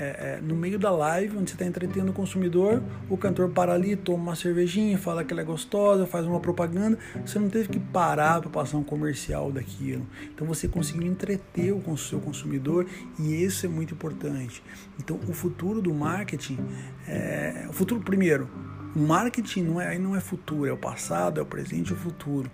é, 0.00 0.04
é, 0.04 0.40
no 0.42 0.56
meio 0.56 0.78
da 0.78 0.90
live, 0.90 1.36
onde 1.36 1.50
você 1.50 1.56
está 1.56 1.66
entretendo 1.66 2.08
o 2.08 2.12
consumidor, 2.14 2.82
o 3.10 3.18
cantor 3.18 3.50
para 3.50 3.74
ali, 3.74 3.94
toma 3.94 4.22
uma 4.22 4.34
cervejinha, 4.34 4.96
fala 4.96 5.22
que 5.22 5.30
ela 5.30 5.42
é 5.42 5.44
gostosa, 5.44 6.06
faz 6.06 6.26
uma 6.26 6.40
propaganda, 6.40 6.98
você 7.24 7.38
não 7.38 7.50
teve 7.50 7.68
que 7.68 7.78
parar 7.78 8.40
para 8.40 8.48
passar 8.48 8.78
um 8.78 8.82
comercial 8.82 9.52
daquilo. 9.52 10.06
Então 10.34 10.46
você 10.46 10.66
conseguiu 10.66 11.06
entreter 11.06 11.70
o 11.70 11.96
seu 11.98 12.18
consumidor 12.18 12.86
e 13.18 13.44
isso 13.44 13.66
é 13.66 13.68
muito 13.68 13.92
importante. 13.92 14.62
Então 14.98 15.20
o 15.28 15.34
futuro 15.34 15.82
do 15.82 15.92
marketing, 15.92 16.58
é, 17.06 17.66
o 17.68 17.74
futuro 17.74 18.00
primeiro, 18.00 18.48
o 18.96 19.00
marketing 19.00 19.64
não 19.64 19.78
é, 19.78 19.98
não 19.98 20.16
é 20.16 20.20
futuro, 20.20 20.66
é 20.66 20.72
o 20.72 20.78
passado, 20.78 21.38
é 21.38 21.42
o 21.42 21.46
presente 21.46 21.90
e 21.90 21.92
é 21.92 21.96
o 21.96 21.98
futuro 21.98 22.50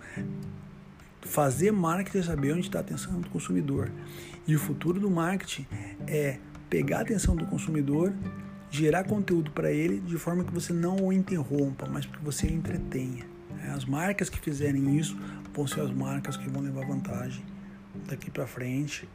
fazer 1.23 1.73
marketing 1.73 2.19
é 2.19 2.23
saber 2.23 2.53
onde 2.53 2.67
está 2.67 2.79
a 2.79 2.81
atenção 2.81 3.21
do 3.21 3.29
consumidor. 3.29 3.91
E 4.47 4.55
o 4.55 4.59
futuro 4.59 5.01
do 5.01 5.11
marketing 5.11 5.67
é 6.07 6.39
pegar 6.71 6.99
a 6.99 7.01
atenção 7.03 7.37
do 7.37 7.47
consumidor, 7.47 8.13
gerar 8.71 9.05
conteúdo 9.05 9.51
para 9.51 9.71
ele 9.71 10.01
de 10.01 10.17
forma 10.17 10.45
que 10.45 10.53
você 10.53 10.73
não 10.73 10.97
o 10.97 11.13
interrompa, 11.13 11.87
mas 11.87 12.07
que 12.07 12.19
você 12.23 12.47
o 12.47 12.53
entretenha. 12.53 13.27
As 13.75 13.85
marcas 13.85 14.29
que 14.29 14.39
fizerem 14.39 14.97
isso 14.97 15.17
vão 15.55 15.67
ser 15.67 15.81
as 15.81 15.91
marcas 15.91 16.37
que 16.37 16.49
vão 16.49 16.63
levar 16.63 16.87
vantagem 16.87 17.45
daqui 18.07 18.31
para 18.31 18.47
frente 18.47 19.09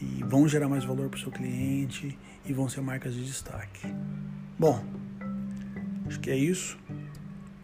e 0.00 0.22
vão 0.24 0.46
gerar 0.46 0.68
mais 0.68 0.84
valor 0.84 1.08
para 1.08 1.16
o 1.16 1.20
seu 1.20 1.32
cliente 1.32 2.18
e 2.44 2.52
vão 2.52 2.68
ser 2.68 2.80
marcas 2.80 3.14
de 3.14 3.24
destaque. 3.24 3.86
Bom, 4.58 4.84
acho 6.06 6.20
que 6.20 6.30
é 6.30 6.36
isso. 6.36 6.78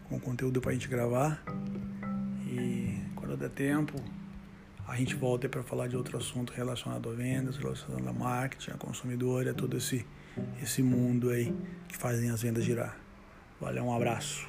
Com 0.09 0.19
conteúdo 0.19 0.59
para 0.59 0.71
a 0.71 0.73
gente 0.73 0.87
gravar 0.87 1.41
quando 3.31 3.39
der 3.39 3.49
tempo, 3.49 3.95
a 4.85 4.95
gente 4.97 5.15
volta 5.15 5.47
para 5.47 5.63
falar 5.63 5.87
de 5.87 5.95
outro 5.95 6.17
assunto 6.17 6.51
relacionado 6.51 7.09
a 7.09 7.13
vendas, 7.13 7.55
relacionado 7.55 8.07
a 8.07 8.11
marketing, 8.11 8.71
a 8.71 8.77
consumidor, 8.77 9.47
a 9.47 9.53
todo 9.53 9.77
esse, 9.77 10.05
esse 10.61 10.83
mundo 10.83 11.29
aí 11.29 11.55
que 11.87 11.95
fazem 11.95 12.29
as 12.29 12.41
vendas 12.41 12.65
girar. 12.65 12.97
Valeu, 13.59 13.85
um 13.85 13.95
abraço. 13.95 14.45